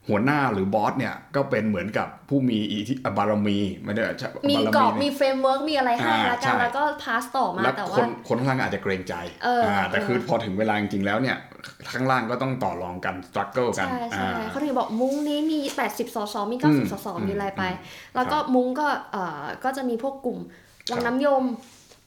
[0.09, 11.37] หัวหน้าหรือ boss เนี่ยก็เป็นเหมือนกับผู้มีอิทธิบารมีไม่ได้ใช่มีบารกรอบเนี่ยมี framework มีอะไรให้อ่าแล้วกันใช่แล้วก็ pass ต่อมาแล้วแต่คว่านคนข้างล่างอาจจะเกรงใจเอออ่าแต่คือพอถึงเวลาจริงๆแล้วเนี่ย
[11.91, 17.75] ข้างล่างก็ต้องต่อรองกัน struggle กันใช่ใช่อ่าเขาถึงบอกมุ้งนี้มี 80สสมีอืม90สสอืมมีอะไรไปอื
[18.11, 20.39] มแล้วก็ครับมุ้งก็เอ่อก็จะมีพวกกลุ่ม
[20.91, 21.43] วังน้ำยม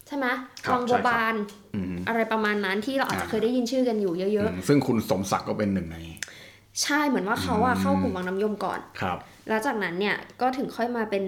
[0.09, 0.26] ใช่ไหม
[0.64, 1.35] ครับวังบัวบาน
[1.74, 6.33] อืมอะไรประมาณนั้นที่เราอาจจะอ่าเคยได้ยินชื่อกันอยู่เยอะอืมซึ่งคุณสมศักดิ์ก็เป็นหนึ่งในๆ
[6.82, 11.24] ใช่เหมือนว่าเขาอะอืมเข้ากลุ่มวังน้ำยมก่อนครับ แล้วจากนั้นเนี่ยก็ถึงค่อยมาเป็น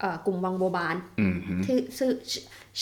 [0.00, 2.12] เอ่อกลุ่มวังบัวบานอืมฮึที่ชื่อ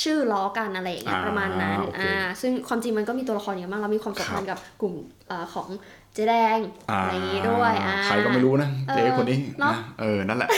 [0.03, 4.95] ชื่อล้อกันอะไรอย่างเงี้ยอ่าประมาณนั้นโอเคอ่าซึ่งความจริงมันก็มีตัวละครเยอะมากแล้วมีความสัมพันธ์กับกลุ่ม
[5.29, 5.69] เอ่อของ
[6.15, 6.59] เจ๊แดง
[6.91, 10.51] อ่าอะไรอย่างงี้ด้วยอ่าใครก็ไม่รู้นะเจ๊เออคนนี้เนอะนะเออนั่นแหละ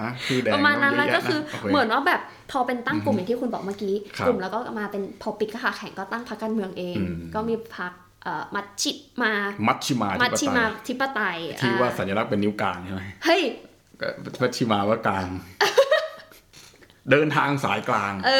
[0.00, 2.20] นะคือแดงประมาณนั้นเยแล้วอะก็แยะคือนะโอเคเหมือนว่าแบบ
[2.50, 8.07] พอเป็นตั้งกลุ่มอย่างที่คุณบอกเมื่อกี้ครับกลุ่มแล้วก็มาเป็นพอปิดก็ขาแข่งก็ตั้งพรรคการเมืองเองอืมก็มีพรรคเอ่อ
[8.54, 9.32] มัชชิมา
[9.66, 13.42] มัชชิมามัชชิธิปไตมายธิปไตยที่ว่าอ่สัญลักษณ์เป็นนิ้วกลางใช่ไหมเฮ้ย
[14.00, 14.08] ก็
[14.42, 15.26] มัชชิมาว่ากลาง
[17.10, 18.30] เดินทางสายกลาง เอ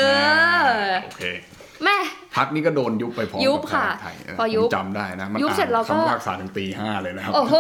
[0.65, 1.25] อโอเค
[1.85, 1.97] แม่
[2.37, 7.55] พักนี้ก็โดนยุบไปพร้อมยุบกับค่ะไทยเพอยุบผมจำได้นะ มันยุบเสร็จเราก็คำพิพากษาถึงตีห้าเลยนะครับ โอ้โห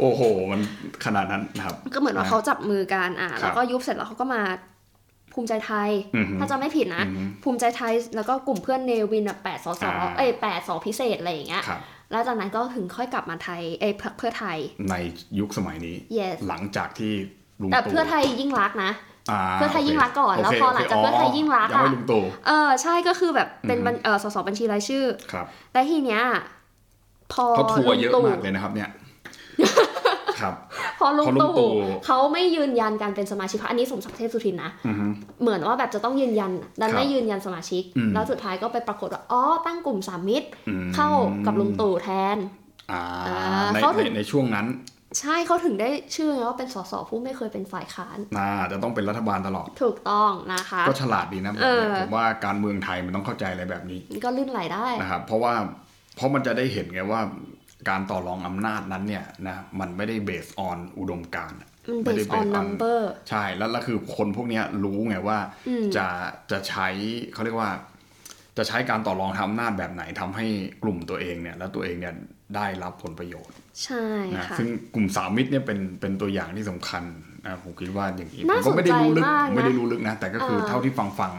[0.00, 0.60] โอ้โห มัน
[1.04, 4.42] ขนาดนั้นนะครับ ก็เหมือนว่าเขาจับมือกันอะครับแล้วก็ยุบเสร็จแล้วเขาก็มา
[5.38, 14.58] ภูมิใจไทยอือฮึถ้าจำไม่ผิดนะอือฮึภูมิใจไทยแล้วก็กลุ่มเพื่อนเนวินอะแปดสสอ่าเอ้ยแปดสอพิเศษอะไรอย่างเงี้ยครับแล้วจากนั้นก็ถึงค่อยกลับมาไทยเอ้ยพรรคเพื่อไทย
[14.90, 14.94] ใน
[15.38, 17.12] ยุคสมัยนี้ yes หลังจากที่
[17.60, 26.22] ลุงแต่ตู่เพื่อไทยยิ่งรักษณ์นะาเพื่อไทยโคยิ่งรักษณ์ก่อนแล้วโคพอหลังจากโคเพื่อไทยยิ่งรักษณ์ยังไม่อะลุงตู่เออใช่ก็คือแบบเป็นอือฮึบัญเออสสบัญชีรายชื่อ ครับ แต่ทีเนี้ย
[27.32, 28.88] พอเขาทัวร์เยอะลุงตู่มากเลยนะครับเนี่ย
[30.40, 30.54] ครับ
[30.98, 31.70] พอลุงพอลุงตู่ตู่
[32.06, 35.04] เขาไม่ยืนยันการเป็นสมาชิกพรรคอันนี้สมศักดิ์เทพสุทินนะอือฮึ
[35.42, 41.08] เหมือนว่าแบบจะต้องยืนยันดันครับไม่ยืนยันสมาชิกอืมแล้วสุดท้ายก็ไปปรากฏว่าอ๋อตั้งกลุ่มสามมิตรอืมเข้า
[41.46, 42.36] กับลุงตู่แทน
[42.92, 44.68] อ่าอ่าในเขาถึในงในช่วงนั้น
[45.20, 55.52] ใช่เขาถึงได้ชื่อไงว่าเป็นสสผู้ไม่เคยเป็นฝ่ายค้านน่าจะต้องเป็นรัฐบาลตลอด ถูกต้องนะคะ ก็ฉลาดดีนะแบบเอนี้อผมว่าการเมืองไทยมันต้องเข้าใจอะไรแบบนี้มันก็ลื่นไหลได้นะครับเพราะว่า
[56.16, 57.20] เพราะมันจะได้เห็นไงว่า
[57.88, 65.38] การต่อรองอำนาจนั้นเนี่ยนะมันไม่ได้เบสออนอุดมการณ์มันไม่ได้ based on number ใช่แล้วแล้วคือคนพวกเนี้ยรู้ไงว่า
[65.68, 66.06] อืมจะ
[66.50, 66.88] จะใช้
[67.32, 67.70] เขาเรียกว่า
[68.58, 70.46] จะใช้การต่อรองทำอำนาจแบบไหนทำให้
[70.82, 72.14] กลุ่มตัวเองเนี่ย แล้วตัวเองเนี่ย
[72.56, 74.04] ได้รับผลประโยชน์ ใช่
[74.36, 77.04] นะค่ะซึ่งกลุ่มสามมิตรเนี่ยเป็นเป็นตัวอย่างที่สำคัญ
[77.46, 81.32] นะผมคิดว่าอย่างนี้ผน่ามก็ไม่ได้รู้ลึกสนใจมากนะไม่ได้รู้ลึกนะ แต่ก็คือเออเท่าที่ฟังฟัง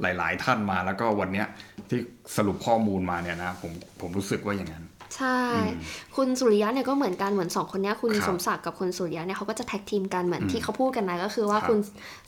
[0.00, 1.46] หลาย ๆ ท่านมาแล้วก็วันเนี้ย
[1.88, 2.00] ที่
[2.36, 4.84] สรุปข้อมูลมาเนี่ยนะผมผมรู้สึกว่าอย่างนั้น
[5.16, 11.78] ใช่อืมคุณสุริยะเนี่ยก็เหมือนกันเหมือนสองคนเนี้ยคุณครับสมศักดิ์กับคุณสุริยะเนี่ยเขาก็จะแท็กทีมกันเหมือนอืมที่เขาพูดกันนะก็คือว่าครับคุณ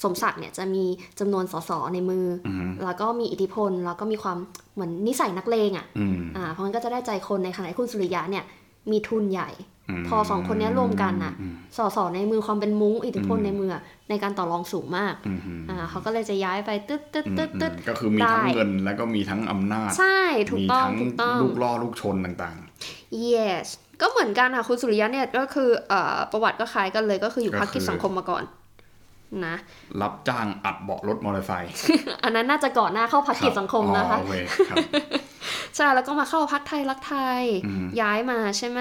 [0.03, 0.85] สมศักดิ์เนี่ยจะมี
[1.21, 4.37] จำนวนสสในมือออืมแล้วก็มีอิทธิพลแล้วก็มีความ
[4.75, 8.45] เหมือนนิสัยนักเลงอะอืมอ่าเพราะงั้นก็จะได้ใจคนในขณะที่คุณสุริยะเนี่ย
[8.91, 9.51] มีทุนใหญ่
[10.01, 20.21] มพอสองคนเนี้ยรวมกันน่ะอืมสสในมือความเป็นมุ้งอิทธิพลอืมในมืออะในการต่อรองสูงมากอืมอืมอ่าเขาก็เลยจะย้ายไปตึ๊ดตึ๊ดอืมตึ๊ดตึ๊ดอืมก็คือมีทั้งได้เงินแล้วก็มีทั้งอำนาจ ใช่
[20.51, 22.59] ถูกมีต้องทั้งถูกต้องลูกล่อลูกชนต่าง
[23.33, 23.67] yes
[24.01, 29.57] ก็เหมือนกันค่ะ คุณสุริยะเนี่ยก็คือเอ่อประวัติก็คล้ายกันเลยก็คืออยู่ก็พรรคกิจคือสังคมมาก่อนๆนะ
[30.03, 31.73] รับจ้างอัดเบาะรถมอเตอร์ไซค์
[32.25, 34.35] อันนั้นน่าจะก่อนหน้าเข้าพักกิจสังคมนะคะอ๋อโอเค
[34.71, 34.79] ครับ
[35.77, 38.81] ใช่แล้วก็มาเข้าพักไทยรักไทยอืมย้ายมาใช่ไหม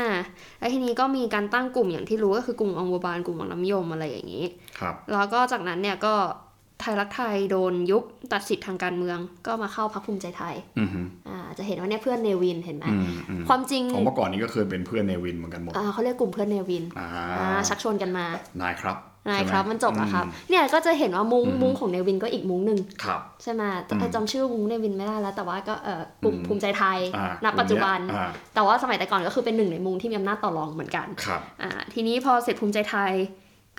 [0.59, 4.45] แล้วทีนี้ก็มีการตั้งกลุ่มอย่างที่รู้ก็คือกลุ่มองค์บาลกลุ่มหมอน้ำยมอะไรอย่างนี้
[4.79, 6.13] ครับแล้วก็จากนั้นเนี่ยก็
[6.44, 9.17] ไทยรักไทยโดนยุบตัดสิทธิ์ทางการเมือง
[9.47, 17.07] ก็มาเข้าพักภูมิใจไทยอือฮึอ่าจะเห็นว่าเนี่ยเพื่อนเนวินเห็นไหมอืมอืมความจริงของเมื่อก่อนนี้ก็เคยเป็นเพื่อนในวินเหมือนกันหมดอ่าเขาเรียกกลุ่มเพื่อนเนวินอ่า
[17.39, 18.25] อ่าชักชวนกันมา
[18.61, 18.97] นายครับ
[19.29, 33.11] นายใช่ไหครับมันจบแล้วครับอืมเนี่ยก็จะเห็นว่ามุ้งอืมมุ้งของเนวินก็อีกมุ้งหนึ่งครับใช่ไหมแต่อืมจำชื่อมุ้งเนวินไม่ได้แล้ว แต่ว่าก็เออกลุ่มอืมภูมิใจไทยอ่าณปัจจุบันอ่าแต่ว่าสมัยแต่ก่อนก็คือเป็นหนึ่งในมุ้งที่มีอำนาจต่อรองเหมือนกันครับอ่าทีนี้พอเสร็จภูมิใจไทย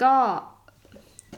[0.02, 0.14] ก็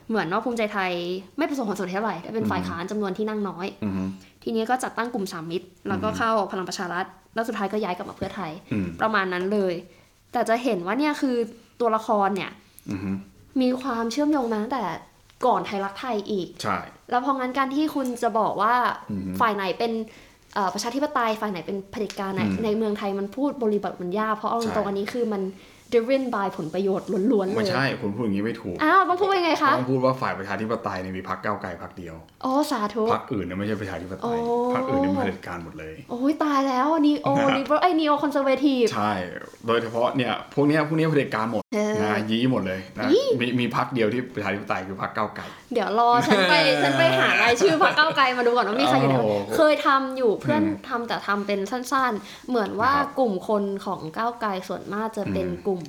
[0.09, 0.92] เหมือนว่าภูมิใจไทย
[1.38, 4.04] ไม่ประสบความสำเร็จเท่าไหร่ได้เป็นฝ่ายค้านจำนวนที่นั่งน้อยอือฮึ
[4.42, 7.04] ทีนี้ก็จัดตั้งกลุ่มสามมิตร แล้วก็เข้าพลังประชารัฐ
[7.34, 9.74] แล้วสุดท้ายก็ย้ายกลับมาเพื่อไทยอืมประมาณนั้นเลย
[10.32, 11.36] แต่จะเห็นว่าเนี่ยคือ
[11.80, 12.50] ตัวละครเนี่ย
[12.90, 13.11] อือฮึ
[13.61, 14.84] มีความเชื่อมโยงมาตั้งแต่
[15.46, 16.76] ก่อนไทยรักไทยอีก ใช่
[17.11, 18.74] แล้วพองั้นการที่คุณจะบอกว่า
[19.11, 19.92] อือฮึฝ่ายไหนเป็น
[20.54, 25.42] เอ่อประชาธิปไตยฝ่ายไหนเป็นเผด็จการในอืมในเมืองไทยมันพูดบริบทมันยากเพราะเอาใช่ตรงๆอันนี้คือมัน
[25.93, 34.41] driven by ผลประโยชน์ล้วนๆเลไม่ยใช่คุณพูดอย่างนี้ไม่ถูกอ้าวต้องพูดยังไงคะต้องพูดว่าฝ่ายประชาธิปไตยเนี่ยมีพรรคก้าวไกลพรรคเดียวโอ้สาธุพรรคอื่นเนี่ยไม่ใช่ประชาธิปไตยโอ้ย
[34.74, 39.12] พรรคอื่นเนี่ยเป็นเผด็จการหมดเลยโอ้ยตายแล้ว neo นะนีไอ้ neo conservative ใช่
[39.66, 55.80] โดยเฉพาะเนี่ยพวกเนี้ยพวกเนี้ยเผด็จการหมดเออนะยี้หมดเลยนะยี่มีมีพรรคเดียวที่ประชาธิปไตยคือพรรคก้าวไกล เดี๋ยวรอฉันไปฉันไปหารายชื่อพรรคก้าวไกลมาดูก่อนว่ามีใครอยู่ไหนโอ้โหเคยทำอยู่เพื่อนอืมทำแต่ทำเป็นสั้น ๆ เหมือนว่าครับกลุ่มคนของก้าวไกลส่วนมากจะเป็นอืมกลุ่ม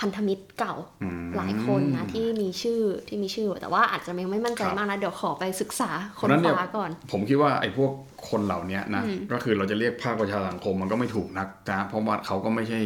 [0.00, 7.92] พันธมิตรเก่าอืมหลายคนนะที่มีชื่อที่มีชื่อ แต่ว่าอาจจะยังไม่มั่นใจครับมากนะ เดี๋ยวขอไปศึกษาคเพนราะฉะนั้นเนี่ยฟ้าก่อน ผมคิดว่าไอ้พวก
[8.30, 12.80] คนเหล่านี้นะอืมก็คือเราจะเรียกภาคประชาสังคมมันก็ไม่ถูกนักนะเพราะว่าเขาก็ไม่ใช่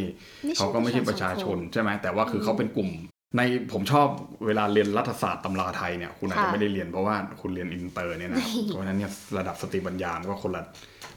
[0.44, 2.90] ไม่ใช่เขาก็ไม่ใช่ประชาชนใช่ไหมแต่ว่าคือเขาเป็นกลุ่ม
[3.37, 3.41] ใน
[3.72, 4.09] ผมชอบ
[4.47, 10.62] เวลาเรียนรัฐศาสตร์ตำราไทยเนี่ยคุณอาจจะค่ะไม่ได้เรียนเพราะว่าคุณเรียนอินเตอร์เนี่ยนะเพราะฉะนั้นเนี่ยระดับสติปัญญามันก็คนละ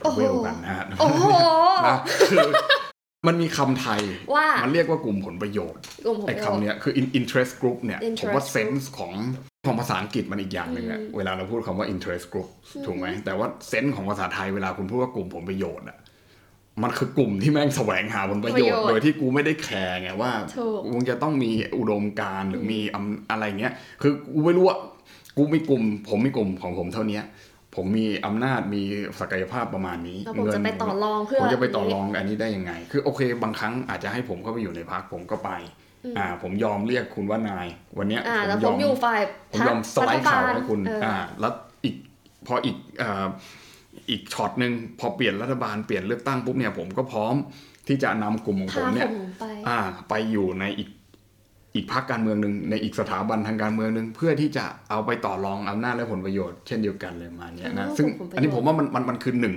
[0.01, 1.25] โอ้โหเวลกันนะฮะโอ้โห
[1.87, 1.97] นะ
[2.31, 2.47] คือ
[3.27, 4.01] มันมีคำไทย
[4.33, 9.13] ว่ามันเรียกว่ากลุ่มผลประโยชน์กลุ่มผมไอ้คำเนี้ยคือ in- interest group เนี่ย Interest ผมว่า group เซนส์ของ
[9.67, 12.47] ของภาษาอังกฤษมันอีกอย่างหนึ่งอะเวลาเราพูดคำว่า interest group
[12.85, 15.97] ถูกไหมแต่ว่าเซนส์ของภาษาไทยเวลาคุณพูดว่ากลุ่มผลประโยชน์อะ
[16.83, 24.77] มันคือกลุ่มที่แม่งแสวงหาผลประโยชน์ประโยชน์โดยที่กูไม่ได้แคร์ไงว่าถูกมึงจะต้องมีอุดมการณ์หรือมีอำอะไรเงี้ย คือกูไม่รู้ว่า
[25.37, 27.23] กูมีกลุ่ม ผมมีกลุ่มของผมเท่าเนี้ย
[27.75, 28.83] ผมมีอำนาจมี
[29.19, 35.51] ศักยภาพประมาณนี้แล้วผมจะไปต่อรองเพื่อผมจะไปต่อรองอันนี้ได้ยังไง คือโอเค บางครั้งอาจจะให้ผมเข้าไปอยู่ในพักผมก็ไป
[36.17, 37.67] อ่า ผมยอมเรียกคุณว่านาย
[37.97, 39.21] วันเนี้ยอ่าผมแล้วยผอมมอยู่ฝ่าย
[39.51, 41.53] ผมยอมสไลด์ข่าวให้คุณเออออ่า แล้ว
[41.83, 41.95] อีก
[42.47, 43.25] พออีกอ่า
[44.09, 47.35] อีกช็อตหนึ่งพอเปลี่ยนรัฐบาลเปลี่ยนเลือกตั้งปุ๊บเนี่ยผมก็พร้อม
[47.87, 49.79] ที่จะนำกลุ่มของผพามเนี่ยผมไปอ่า
[50.09, 50.89] ไปอยู่ในอีก
[51.75, 59.55] อีกพรรคการเมืองหนึ่งในอีกสถาบันทางการเมืองหนึ่งเพื่อที่จะเอาไปต่อรองอำนาจและผลประโยชน์เช่นเดียวกันเลยมาเนี้ยนะอ๋อซึ่งกลุ่มผลประโยชน์อันนี้ผมว่ามันมันมันคือหนึ่ง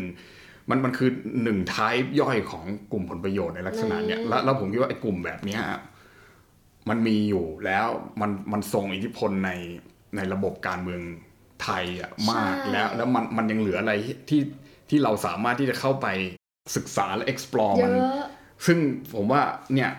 [0.71, 1.11] มันมันคือ
[1.43, 5.61] หนึ่งท้ายย่อยของกลุ่มผลประโยชน์ในลักษณะเนี้ยแล้วแล้วผมคิดว่าไอ้กลุ่มแบบเนี้ย
[6.89, 7.87] มันมีอยู่แล้ว
[8.21, 9.51] มันมันทรงอิทธิพลใน
[10.17, 11.01] ในระบบการเมือง
[11.63, 13.93] ไทยอะมากใช่แล้ว แล้วมันมันยังเหลืออะไร
[14.29, 14.41] ที่
[14.89, 16.07] ที่เราสามารถที่จะเข้าไป
[16.77, 18.29] ศึกษาและ explore เยมันอะ
[18.67, 18.79] ซึ่ง
[19.15, 19.43] ผมว่า
[19.75, 19.91] เนี่ย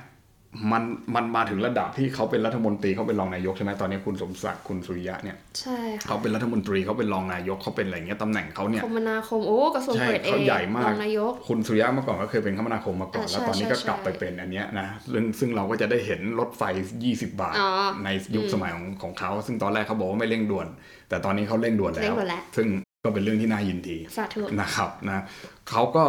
[0.71, 0.83] มัน
[1.15, 16.63] มันมาถึงระดับที่เขาเป็นรัฐมนตรีเขาเป็นรองนายกใช่ไหมตอนนี้คุณสมศักดิ์คุณสุริยะเนี่ยใช่ค่ะเขาเป็นรัฐมนตรีเขาเป็นรองนายกเขาเป็นอะไรเงี้ยตำแหน่งเขาเนี่ยคมนาคมโอ้กระทรวงใช่เกรดเอเขาใหญ่มารกองนายกคุณสุริยะเมื่อก่อนก็เคยเป็นคมนาคมมาก่อนอ่าแล้วตอนนี้ใช่ก็ใช่กลับไปเป็นอันเนี้ยนะซึ่งซึ่งเราก็จะได้เห็นรถไฟ
[17.01, 17.69] 20 บาทอ๋อ
[18.03, 20.67] ในยุคสมัยของของเขาซึ่งตอนแรกเขาบอกว่าไม่เร่งด่วน
[21.09, 22.67] แต่ตอนนี้เขาเร่งด่วนแล้เร่วงด่วนแล้วซึ่ง
[23.03, 25.23] ก็เป็นเรื่องที่น่ายินดีสาธุนะครับนะ
[25.69, 26.03] เขาก็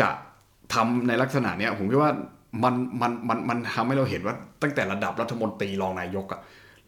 [0.00, 0.08] จะ
[0.74, 2.12] ทำในลักษณะเนี้ยผมคิดว่า
[2.62, 6.40] มันมันมันมันทำให้เราเห็นว่าตั้งแต่ระดับรัฐมนตรีรองนายกอะ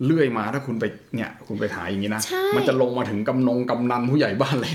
[0.05, 0.85] เลื่อยมาถ้าคุณไป
[1.15, 4.75] เนี่ยคุณไปหาอย่างนี้นะใช่มันจะลงมาถึงกำนงกำนันผู้ใหญ่บ้านเลย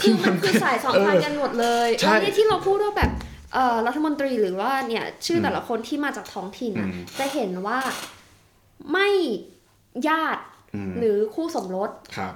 [0.00, 3.10] คือมันคือสายสองพันกันหมดเลยใช่แล้วนี่ที่เราพูดว่าแบบ
[3.54, 7.78] เอ่อรัฐมนตรีหรือว่าเนี่ยชื่อแต่ละคนที่มาจากท้องถิ่นอะอืมจะเห็นว่า
[8.92, 9.08] ไม่
[10.08, 10.42] ญาติ
[10.74, 12.34] อืมหรือคู่สมรสครับ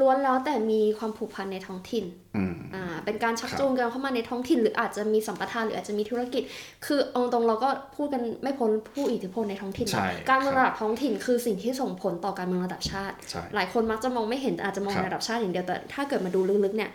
[0.00, 2.04] ล้วนแล้วแต่มีความผูกพันในท้องถิ่น
[2.36, 6.42] อืมอ่าเป็นการชักครับจูงกันเข้ามาในท้องถิ่น หรืออาจจะมีสัมปทานหรืออาจจะมีธุรกิจ
[6.86, 16.90] คือเอาตรงเราก็พูดกันไม่พ้นผู้อิทธิพลในท้องถิ่นใช่การเมืองครับระดับท้องถิ่นคือสิ่งที่ส่งผลต่อการเมืองระดับชาติใช่หลายคนมักจะมองไม่เห็นแต่อาจจะมองครับในระดับชาติอย่างเดียวแต่ถ้าเกิดมาดูลึกๆเนี่ย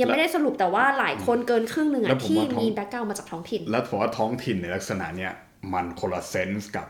[0.00, 5.32] ยังไม่ได้สรุปแต่ว่าหลายคนเกินครึ่งหนึ่งแล้อะวผมที่ว่าท้องมีแบ็กกราวมาจากท้องถิ่น แล้วผมว่าท้องถิ่นในลักษณะเนี้ย
[5.72, 6.86] มันคนละเซนส์กับ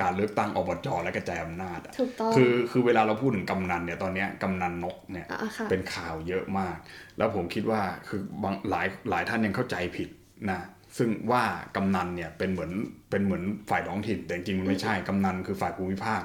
[0.00, 6.76] การเลือกตั้งอบจและกระจายอำนาจอะถูกต้องคือคือเวลาเราพูดถึงกำนันเนี่ยตอนเนี้ยกำนันนกเนี่ยอะค่ะเป็นข่าวเยอะมาก
[7.18, 10.08] แล้วผมคิดว่าคือบางหลายหลายท่านยังเข้าใจผิด
[10.50, 10.60] นะ
[10.98, 11.42] ซึ่งว่า
[11.76, 12.70] กำนันเนี่ยเป็นเหมือน
[13.10, 16.22] เป็นเหมือนฝ่ายท้องถิ่น แต่จริงๆมันไม่ใช่กำนันคือฝ่ายภูมิภาค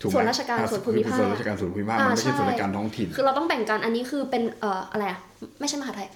[0.00, 5.20] ถูกไหมส่วนราชการอะส่วนภูมิภาคคือส่วนราชการส่วนภูมิภาคอ่ามันไม่ใช่ใช่ส่วนราชการท้องถิ่น คือเราต้องแบ่งกันอันนี้คือเป็นเอ่ออะไรอะ
[5.60, 6.08] ไม่ใช่มหาไทย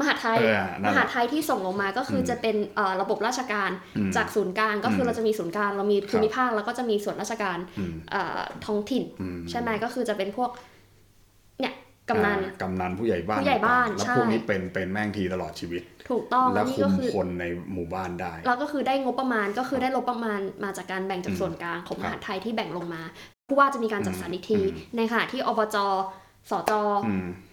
[0.00, 10.50] มหาไทยเออนั่นแหละมหาไทยที่ส่งลงมาก็คืออมจะเป็นเอ่อระบบราชการอืมจากศูนย์กลางก็คืออมเราจะมีศูนย์กลางเรามีภูมิภาคแล้วก็จะมีส่วนราชการอืมเอ่อท้องถิ่นอืมใช่ไหมก็คือจะเป็นพวก
[11.60, 11.74] เนี่ย
[12.08, 23.02] กำนันอ่ากำนันผู้ใหญ่บ้านผู้ใหญ่บ้านต่งๆแล้วใช่พวกนี้เป็นเป็นแม่งทีตลอดชีวิต ถูกต้องและนี่คุก็มคือคนในหมู่บ้านได้เราก็คือได้งบประมาณก็คือได้งบประมาณมาจากการแบ่งจากส่วนกลางของมหาไทยที่แบ่งลงมา
[23.48, 25.76] ผู้ว่าจะมีการจัดสรรอีกทีอืมในขณะที่อบจ
[26.50, 26.72] สจ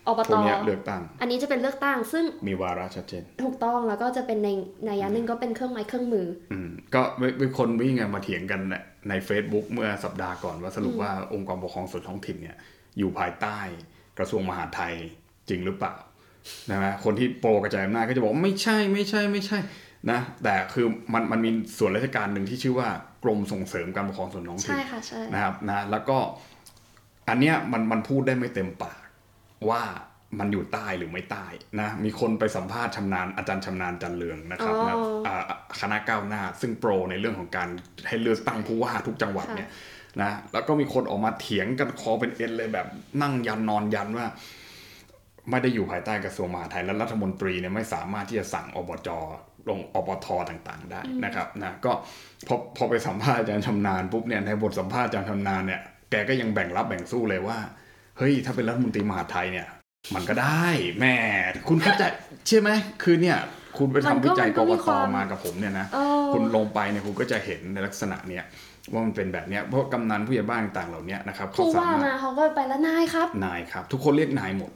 [0.08, 4.50] อืมอบพวตกเนี้ยเลือกตั้ง อันนี้จะเป็นเลือกตั้ง ซึ่งมีวาระชัดเจน ถูกต้องแล้วก็จะเป็นใน
[4.86, 7.02] ในยาหนึ่งก็เป็นเครื่องไม้เครื่องมือ อืมก็
[7.42, 8.62] มีคนวิ่งกันมาเถียงกัน
[9.10, 12.58] ใน Facebook เมื่อสัปดาห์ก่อนว่าสรุปว่าองค์กรปกครองส่วนท้องถิ่นเนี่ย
[12.98, 13.58] อยู่ภายใต้
[14.18, 14.94] กระทรวงมหาดไทย
[15.50, 15.96] จริงหรือเปล่า
[16.72, 19.60] นะฮะคนที่โปรกระจายอำนาจก็จะบอกว่าไม่ใช่ไม่ใช่ไม่ใช่
[20.12, 22.90] นะแต่คือมันมันมีส่วนราชการหนึ่งที่ชื่อว่า
[23.24, 26.18] กรมส่งเสริมการปกครองส่วนท้องถิ่นใช่ค่ะใช่นะครับนะแล้วก็
[27.30, 29.01] อันเนี้ยมันมันพูดได้ไม่เต็มปาก
[29.70, 29.82] ว่า
[30.40, 31.46] มันอยู่ใต้หรือไม่ใต้
[31.80, 34.98] นะ มีคนไปสัมภาษณ์ชำนาญอาจารย์ชำนาญจันเรืองนะครับนะ
[35.28, 35.44] อ่า
[35.80, 37.70] คณะก้าวหน้า ซึ่งโปรในเรื่องของการ
[38.08, 39.70] ให้เลือกตั้งผู้ว่าทุกจังหวัดเนี่ย
[40.22, 42.88] นะแล้วก็มีคนออกมาเถียงกันคอเป็นเอ็นเลยแบบ
[43.22, 44.28] นั่งยันนอนยันว่า
[45.50, 49.10] ไม่ได้อยู่ภายใต้กระทรวงมหาดไทยและรัฐมนตรีเนี่ยไม่สามารถที่จะสั่งอบจ
[49.70, 51.92] ลงอบทต่างๆ ได้นะครับนะก็
[52.48, 55.82] พอพอไปสัมภาษณ์อาจารย์ชำนาญปุ๊บเนี่ยในบทสัมภาษณ์อาจารย์ชำนาญเนี่ย
[56.12, 57.58] แกก็ยังแบ่งรับแบ่งสู้เลยว่า
[58.22, 59.68] เฮ้ยถ้าเป็นรัฐมนตรีมหาดไทยเนี่ย
[60.16, 60.68] มันก็ได้
[61.00, 61.16] แหม่
[61.70, 62.04] คุณเข้าใจ
[62.48, 62.70] ใช่ไหม
[63.04, 63.38] คือเนี่ย
[63.78, 68.44] คุณไปทำวิจัยกกตมากับผมเนี่ยนะเออคุณลงไปเนี่ยคุณก็จะเห็นในลักษณะเนี้ย
[68.92, 74.72] ว่ามันเป็นแบบเนี้ยเพราะกำนันผู้ใหญ่บ้านต่างๆเหล่านี้นะครับเขาผู้สาว่ามารถมาเขาก็ไปแล้วนายครับนายครับ ทุกคนเรียกนายหมด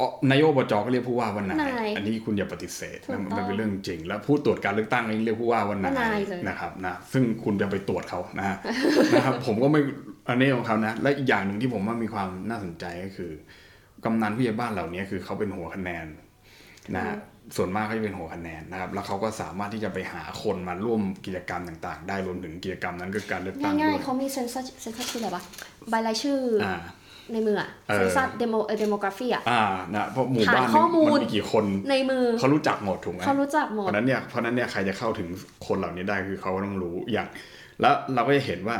[0.00, 8.56] อ๋อนายกอบจก็เรียกผู้ว่าว่านายนายอันนี้คุณอย่าปฏิเสธถูกนะต้องมันเป็นเรื่องจริง แล้วผู้ตรวจการเลือกตั้งเองเรียกผู้ว่าว่านานายยเลยนะครับนะซึ่งคุณจะไปตรวจเขานะฮะ
[9.14, 9.80] นะครับผมก็ไม่
[10.28, 13.30] อันนี้ของเขานะ และอีกอย่างหนึ่งที่ผมว่ามีความน่าสนใจก็คือ
[14.04, 16.06] กำนันผู้ใหญ่บ้านเหล่านี้คือเขาเป็นหัวคะแนน
[16.94, 17.16] นะฮะ
[17.56, 25.42] ส่วนมากเขาจะเป็นหัวคะแนนนะครับ แล้วเขาก็สามารถที่จะไปหาคนมาร่วมกิจกรรมต่างๆ ได้รวมถึงกิจกรรมนั้นคือการเลือกตั้งง่ายด้วยๆเขามี census census คืออะไรวะ
[25.90, 26.76] ใบรายชื่อออ่า
[27.32, 29.62] ในมืออะเออ census demo เอ demography อะอ่า
[29.94, 35.28] นะเพราะหมู่บ้านฐานข้อมูลมันมีกี่คนในมือเขารู้จักหมดถูกไหมเขารู้จักหมเพดราะฉะนั้นเนี่ยเพราะฉะนั้นเนี่ยใครจะเข้าถึง
[35.66, 37.26] คนเหล่านี้ได้คือเขาก็ต้องรู้อย่าง
[37.80, 38.76] แล้วเราก็จะเห็นว่า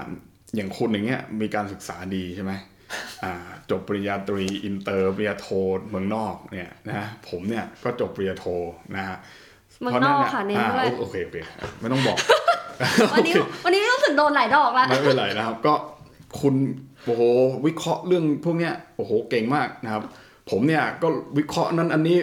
[0.57, 2.53] อย่างคุณอย่างเงี้ยมีการศึกษาดีใช่ไหม
[3.25, 3.33] อ่า
[3.71, 5.47] จบปริญญาตรีอินเตอร์ปริญญาโท
[5.91, 8.47] เมืองนอกเนี่ยนะผมเนี่ยก็จบปริญญาโท
[8.97, 9.17] นะฮะ
[9.81, 11.37] เมืองนอกค่ะเน้นอ่าด้วยโอเคโอเค
[11.81, 12.17] ไม่ต้องบอก
[13.13, 13.35] วันนี้
[13.65, 15.75] วันนี้รู้สึกโดนหลายดอกแล้วไม่เป็นไรนะครับ ก็
[16.41, 16.55] คุณ
[17.07, 17.23] โอ้โห
[17.67, 20.03] วิเคราะห์เรื่องพวกเนี้ยโอ้โหเก่งมากนะครับ
[20.51, 22.19] ผมเนี่ยก็วิเคราะห์นั้นอันนี้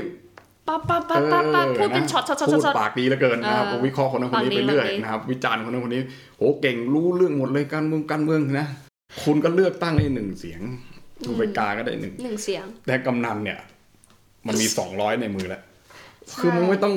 [0.70, 6.02] ปั๊บปั๊บปั๊บปั๊บปั๊บพูดเป็นช็อตช็อตช็อตพูดช็อตปากดีเหลือเกินนะครับเออวิเคราะห์คนนั้นคนนี้ปากดีไปเรื่อยปากดีนะครับวิจารณ์คนนั้นคนนี้
[6.38, 8.68] โหเก่งรู้เรื่องหมดเลยการเมืองการเมืองนะ
[9.24, 10.62] คุณก็เลือกตั้งได้หนึ่งเสียง
[11.26, 13.60] ทูไปกาก็ได้หนึ่งหนึ่งเสียง แต่กำนันเนี่ย
[14.48, 15.62] มันมีสองร้อยในมือแล้ว
[16.30, 16.94] ใช่คือมึงไม่ต้อง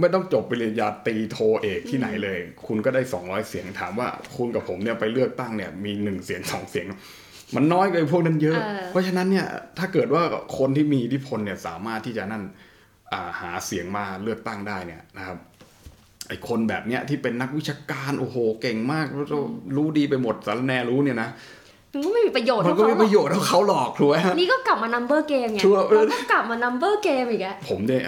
[0.00, 6.86] ไม่ต้องจบปริญญาตรีโทเอกที่ไหนเลย คุณก็ได้สองร้อยเสียงถามว่า คุณกับผมเนี่ยไปเลือกตั้งเนี่ย มีหนึ่งเสียงสองเสียง
[7.56, 9.46] มันน้อยกว่าไอ้พวกนั้นเยอะเออเพราะฉะนั้นเนี่ย
[9.78, 10.22] ถ้าเกิดว่า
[10.58, 12.50] คนที่มีอิทธิพลเนี่ยสามารถที่จะนั่นอ่า
[13.40, 15.38] หาเสียงมาเลือกตั้งได้เนี่ยนะครับ
[16.28, 19.44] ไอ้คนแบบเนี้ยที่เป็นนักวิชาการโอ้โหเก่งมากรู้
[19.76, 21.28] รู้ดีไปหมดสารแนรู้เนี่ยนะ
[21.94, 28.02] มันก็ไม่มีประโยชน์มันเท่าก็เขาไม่หรปอกระโยชน์เท่าเขาหรอกถูกไหมฮะนี่ก็กลับมา number game ไงชัวร์เราก็กลับมา number game อีกแล้วผมเนี่ย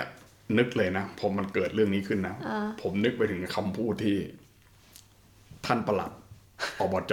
[0.58, 4.16] นึกเลยนะพอมันเกิดเรื่องนี้ขึ้นนะอ่าผมนึกไปถึงคำพูดที่
[5.66, 6.10] ท่านประหลัด
[6.80, 7.12] อบจ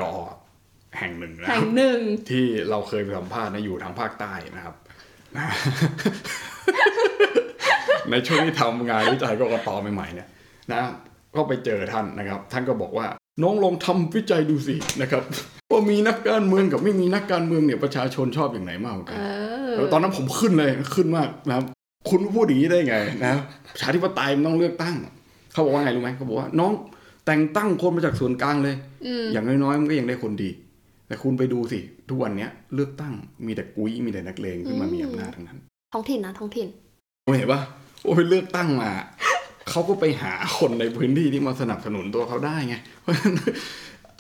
[1.00, 4.76] แห่งหนึ่งนะแห่งหนึ่งที่เราเคยไปสัมภาษณ์นะอยู่ทางภาคใต้นะครับ
[8.12, 10.28] ในช่วงที่ทำงานวิจัยกกตใหม่ๆเนี่ย
[10.74, 10.82] นะ
[11.36, 13.08] ก็ไปเจอท่านนะครับ ท่านก็บอกว่า
[13.44, 15.24] น้องลองทำวิจัยดูสินะครับ
[15.72, 19.24] ว่ามีนักการเมืองกับไม่มีนักการเมืองเนี่ยประชาชนชอบอย่างไหนมากกว่ากันเอ
[19.68, 21.66] อแล้วตอนนั้นผมขึ้นเลยขึ้นมากนะครับ
[22.10, 22.96] คุณพูดอย่างนี้ได้ไง
[23.26, 23.34] นะ
[23.74, 24.96] ประชาธิปไตยมันต้องเลือกตั้ง
[25.52, 26.72] เขาบอกว่าไงรู้ไหมเขาบอกว่าน้อง
[27.26, 28.76] แต่งตั้งคนมาจากส่วนกลางเลย
[29.06, 30.50] อืมอย่างน้อยๆมันก็ยังได้คนดี
[31.08, 31.80] แต่คุณไปดูสิ
[32.10, 33.14] ทุกวันเนี้ยเลือกตั้ง
[33.46, 35.60] มีแต่กุ้ยมีแต่นักเลงขึ้นมามีอำนาจทั้งนั้น
[35.94, 36.68] ท้องถิ่นนะท้องถิ่น
[37.24, 37.62] โอ้เห็นปะ
[38.04, 38.92] โอ้ยเลือกตั้งมา
[39.70, 43.36] เขาก็ไปหาคนในพื้นที่ที่มาสนับสนุนตัวเขาได้ไงเพราะฉะนั้น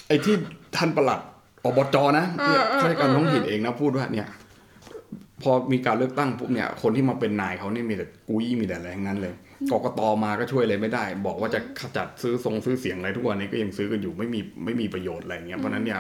[0.08, 0.36] ไอ้ที่
[0.76, 1.20] ท่านประหลัด
[1.66, 4.28] อบจนะเนี่ยเออเออข้าราชการท้องถิ่นเองนะพูดว่าเนี่ย
[5.44, 9.34] พอมีการเลือกตั้งปุ๊บเนี่ย คนที่มาเป็นนายเขานี่มีแต่กุ้ยมีแต่อะไรทั้งนั้นเลย
[9.72, 16.00] กกตมาก็ช่วยอะไรไม่ได้ บอกว่าจะขจัดซื้อทรงซื้อเสียงอะไรทุกวันนี้ก็ยังซื้อกันอยู่ไม่มีไม่มีประโยชน์อะไรเงี้ยเพราะฉะนั้นเนี่ย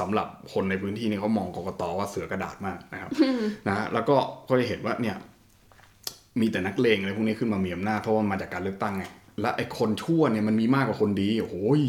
[0.00, 3.10] สำหรับคนในพื้นที่นี่เขามองกกตว่าเสือกระดาษมากนะครับ
[3.66, 4.16] นะฮะแล้วก็
[4.48, 5.16] ก็จะเห็นว่าเนี่ย
[6.40, 9.04] มีแต่นักเลงอะไรพวกนี้ขึ้นมามีอำนาจเพราะว่ามาจากการเลือกตั้งไง
[9.40, 11.82] และไอ้คนชั่วเนี่ยมันมีมากกว่าคนดีโอ้ย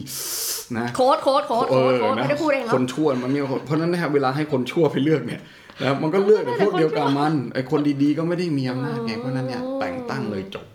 [0.78, 5.42] นะโค้ดโค้ดโค้ดเอโค้ดอโค้ดนะไม่ได้พูดเองคเนาะนชั่วมันมีคนเพราะฉะนั้นนะครับเวลาให้คนชั่วไปเลือกเนี่ย
[5.82, 10.66] นะมันก็เลือกแต่พวกเดียวกับมันไอ้คนดีๆก็ไม่ได้มีอำนาจไงเพราะฉะนั้นเนี่ยแต่งตั้งเลยจบ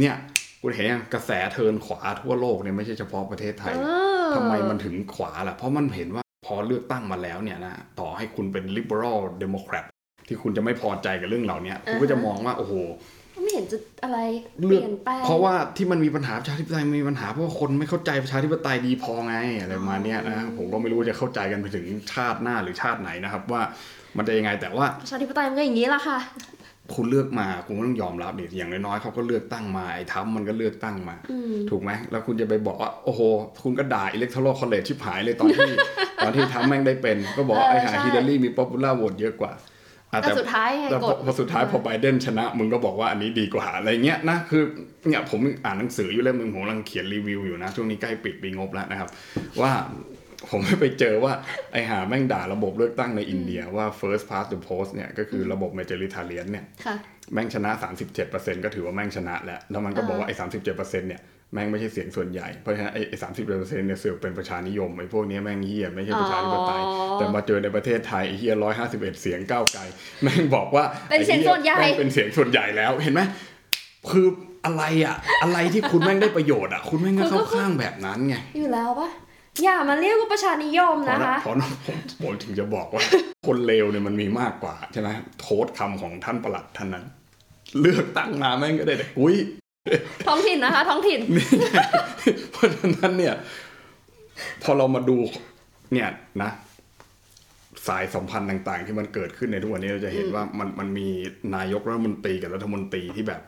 [0.00, 0.14] เนี่ย
[0.62, 3.86] คุณเห็นยังกระแสเทิร์นขวาทั่วโลกเนี่ยไม่ใช่เฉพาะประเทศไทยเอ
[4.28, 9.84] อทำไมมันถึงขวาล่ะเพราะมันเห็นว่าพอเลือกตั้งมาแล้วเนี่ยนะต่อให้คุณเป็น liberal democrat
[10.26, 12.74] ที่คุณจะไม่พอใจกับเรื่องเหล่านี้คุณก็จะมองว่าโอ้โห
[13.42, 14.18] ไม่เห็นจะอะไร
[14.58, 23.62] เปเลือกลี่ยนแปลงเพราะว่าที่มันมีปัญหาประชาธิปไตยมันมีปัญหาเพราะว่าคนไม่เข้าใจประชาธิปไตยดีพอไงอะไรประมาณเนี้ยนะผมก็ไม่รู้จะเข้าใจกันไปถึงชาติหน้าหรือชาติไหนนะครับ ว่า
[24.16, 26.18] มันจะยังไงแต่ว่าประชาธิปไตยมันก็อย่างนี้ละค่ะ
[26.94, 33.20] คุณเลือกมาคุณก็ต้องยอมรับดิอย่างน้อยๆเขาก็เลือกตั้งมาไอ้ทรัมป์มันก็เลือกตั้งมาอืมถูกไหมแล้วคุณจะไปบอกว่าโอ้โห
[33.62, 35.70] คุณก็ด่า electoral college ชิบหายเลยตอนที่
[36.24, 39.60] ตอนที่ทรัมป์แม่งได้เป็น ก็บอกว่าเออไอ้หาใช่ฮิลลารีมี popular vote เยอะกว่าอะ
[40.22, 44.62] แต่สุดท้ายไงแต่พกอดพอสุดท้ายพอไบเดนชนะ มึงก็บอกว่าอันนี้ดีกว่าอะไรเงี้ยนะคือ
[45.08, 49.08] เนี่ยผมอ่านหนังสืออยู่เล่มหนึงผมกำลังเขียนรีวิวอยู่นะช่วงนี้ใกล้ปิดปีงบแล้วนะครับ
[49.60, 49.72] ว่า
[50.50, 51.32] ผมไปเจอว่า
[51.72, 56.96] ไอหาแม่งด่าระบบเลือกตั้งในอินเดียว่า first past the post เนี่ยก็คือระบบ majoritarian เนี่ยค่ะ
[57.32, 57.70] แม่งชนะ
[58.18, 60.34] 37%ก็ถือว่าแม่งชนะแล้ว แล้วมันก็บอกว่าไอ้
[60.64, 61.20] 37%เนี่ย
[61.52, 63.46] แม่งไม่ใช่เสียงส่วนใหญ่ เพราะฉะนั้นไอ้ไอ้37%
[63.86, 69.82] เนี่ยเสือกเป็นประชานิยมไอ้พวกเนี้ยแม่งเฮียไม่ใช่ประชาธิปไตยอ๋อแต่มาเจอในประเทศไทยไอ้เฮีย151เสียงก้าวไกล
[70.22, 73.20] แม่งบอกว่าเป็นเสียงส่วนใหญ่แม่งเป็นเสียงส่วนใหญ่แล้วเห็นไหม
[74.10, 74.26] คือ
[74.64, 79.10] อะไรอะอะไรที่คุณแม่งได้ประโยชน์อะคุณแม่งก็เข้าข้างแบบนั้นไงอยู่แล้วปะ
[79.62, 81.54] อย่ามาเรียกว่าประชานิยมเพราะนะนะคะเพราะ
[81.86, 83.02] ผมผมถึงจะบอกว่า
[83.46, 85.08] คนเลวเนี่ยมันมีมากกว่าใช่ไหม
[85.40, 87.04] โค้ดคำของท่านประหลัดท่านนั้น
[87.80, 89.36] เลือกตั้งมาแม่งก็ได้แต่กุ้ย
[90.26, 91.20] ท้องถิ่นนะคะ ท้องถิ่น
[92.52, 93.34] เพราะฉะนั้นเนี่ย
[94.62, 95.16] พอเรามาดู
[95.92, 96.08] เนี่ย
[96.42, 96.50] นะ
[97.86, 101.08] สายสัมพันธ์ต่าง ๆ ที่มันเกิดขึ้นในทุกวันนี้เราจะเห็นว่ามันมันมี
[101.56, 103.42] นายกรัฐมนตรีกับรัฐมนตรีที่แบบ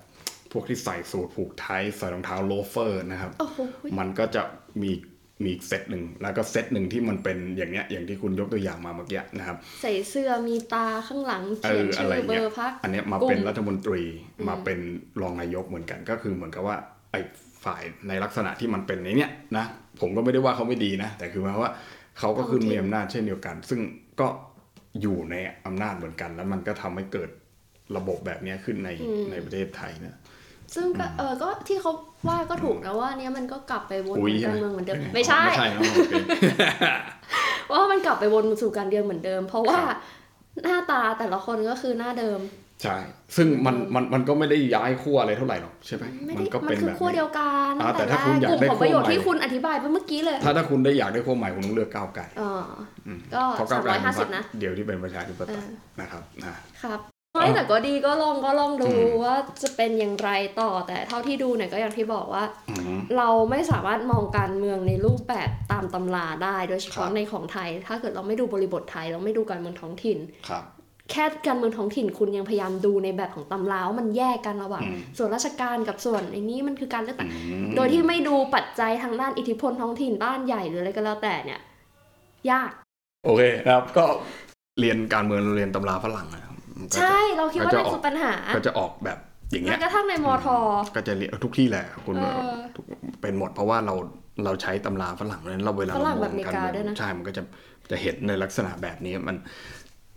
[0.52, 3.58] พวกที่ใส่สูทผูกไทยใส่รองเท้าโลเฟอร์นะครับโอ้โห
[3.98, 4.42] มันก็จะ
[4.82, 4.90] มี
[5.42, 14.02] มีอีกเซตหนึ่งแล้วก็เซตหนึ่งที่มันเป็นอย่างเนี้ยอย่างที่คุณยกตัวอย่างมาเมื่อกี้นะครับ ใส่เสื้อมีตาข้างหลังเอเขียนออะชื่ไรอเบอเงี้ยร์พักอันเนี้ยมาเป็นรัฐมนตรี
[14.48, 14.78] มาเป็น
[15.20, 16.76] รองนายกเหมือนกัน ก็คือเหมือนกับว่า
[17.10, 17.20] ไอ้
[17.64, 19.64] ฝ่ายในลักษณะที่มันเป็นในเนี้ยนะ
[20.00, 21.72] ผมก็ไม่ได้ว่าเขาไม่ดีนะ แต่คือหมายความว่า
[22.18, 23.80] เขาก็คือมีอำนาจเช่นเดียวกัน ซึ่ง
[24.20, 24.28] ก็
[25.02, 25.34] อยู่ใน
[25.66, 27.30] อำนาจเหมือนกัน แล้วมันก็ทำให้เกิด
[27.96, 28.90] ระบบแบบเนี้ยขึ้นใน
[29.30, 30.16] ในประเทศไทยนะ
[30.74, 31.92] ซึ่งก็เออก็ที่เขา
[32.28, 36.14] ว่าก็ถูกนะว่าเนี้ยมันก็กลับไปวนอุ้ยการใช่ไหมเมืองเหมือนเดิมไม่ใช่ไม่ใช่ครับโอเค
[37.70, 39.96] ว่ามันกลับไปวนสู่การเดิมเหมือนเดิม เพราะว่าครับ
[40.64, 42.40] หน้าตาแต่ละคนก็คือหน้าเดิม
[42.82, 42.96] ใช่
[43.36, 52.52] ซึ่งมันมันมันก็ไม่ได้ย้ายขั้วอะไรเท่าไหร่หรอกใช่ไหมไม่มัได้ก็มัเป็นนคือแบบขั้วนี้เดียวกันอ่าแต่แรถ้าคุณอยากกลุ่มได้ผลประโยชน์ขั้วใหม่ที่คุณอธิบายไปเมื่อกี้เลย ถ้าถ้าคุณได้อยากได้ขั้วใหม่คุณต้องเลือกก้าวไกลอ๋อ
[53.34, 55.68] ก็เพราะสาก้าวมไกลร้อยเป็ห้านพรสิรบคนะ เดียวที่เป็นประชาธิปไตยเออ
[56.00, 57.15] นะครับนะครับ
[57.46, 60.30] ไม่แต่ก็ดีก็ลองก็ลองดูอืมว่าจะเป็นอย่างไร
[60.60, 70.18] ต่อแต่เท่าที่ดูเนี่ยก็อย่างที่บอกว่าอืมเราไม่สามารถมองการเมืองในรูปแบบตามตำราได้โดยเฉครัพาะบในของไทย ถ้าเกิดเราไม่ดูบริบทไทย เราไม่ดูการเมืองท้องถิ่น
[70.50, 70.64] ครับ
[71.12, 81.60] แค่การเมืองท้องถิ่นคุณยังพยายามดูในแบบของตำราว่ามันแยกกันระหว่างอืมส่วนราชการกับส่วนไอ้นี้มันคือการเลือกตั้งอืมโดยที่ไม่ดูปัจจัยทางด้านอิทธิพลท้องถิ่นบ้านใหญ่หรืออะไรก็แล้วแต่เนี่ย
[82.50, 82.70] ยาก
[83.24, 84.04] โอเคนะครับก็
[84.80, 86.45] เรียนการเมืองเราเรียนตำราฝรั่งนะครับมันก็จะ
[86.96, 89.18] ใช่เราคิดว่าก็จะนั่นออกคือปัญหา ก็จะออกแบบ
[89.50, 90.56] อย่างแม้เงี้ยกระทั่งในมอทอ
[90.96, 92.84] ก็จะเรียนทุกที่แหละคุณเออทุก
[93.22, 93.94] เป็นหมดเพราะว่าเรา
[94.44, 97.42] เราใช้ตำราฝรั่งเพราะฉะนั้นเราเวลาฝรั่งเรามแบอบงอเมริการกาเมืองด้วยนะใช่มันก็จะ
[97.90, 99.36] จะเห็นในลักษณะแบบนี้มัน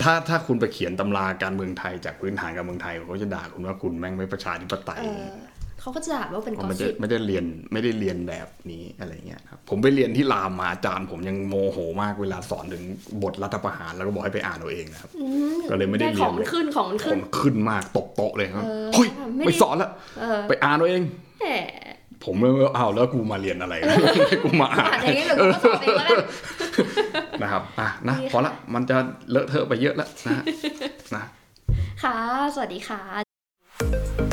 [0.03, 5.01] ถ้าถ้าคุณไปเขียนตำราการเมืองไทยจากพื้นฐานการเมืองไทยเขาก็จะด่าคุณว่าคุณแม่งไม่ประชาธิปไตย
[5.79, 12.83] เออเขาก็จะด่าว่าเป็นเพกอราะมันจะสิบไม่ได้เรียนไม่ได้เรียนแบบนี้อะไรเงี้ยครับผมไปเรียนที่รามมาอาจารย์ ผมยังโมโหมากเวลาสอนถึง
[13.23, 15.25] บทรัฐประหารแล้วก็บอกให้ไปอ่านเอาเองนะครับอื
[15.57, 21.01] มก็เลยไม่ได้เรียนของมันขึ้นของมันคขึ้นนขึ้นมากตกโต๊ะเลยครับเออเฮ้ยไม่ได้ไม่สอนแล้วเออไปอ่านเอาเอง
[21.39, 21.47] แหม
[22.25, 23.75] ผมเลยว่าอ้าวแล้วกูมาเรียนอะไร
[24.43, 26.19] กูมาอ่านอ่านอย่างนี้เดี๋ยวกูก็สอนเองแล้วกัน
[27.41, 28.97] นะครับอะนะดีค่ะพอละมันจะ
[29.31, 30.43] เลอะเทอะไปเยอะแล้วนะ
[31.15, 31.23] นะ
[32.03, 32.17] ค่ะ
[32.53, 34.28] สวัสดีค่ะ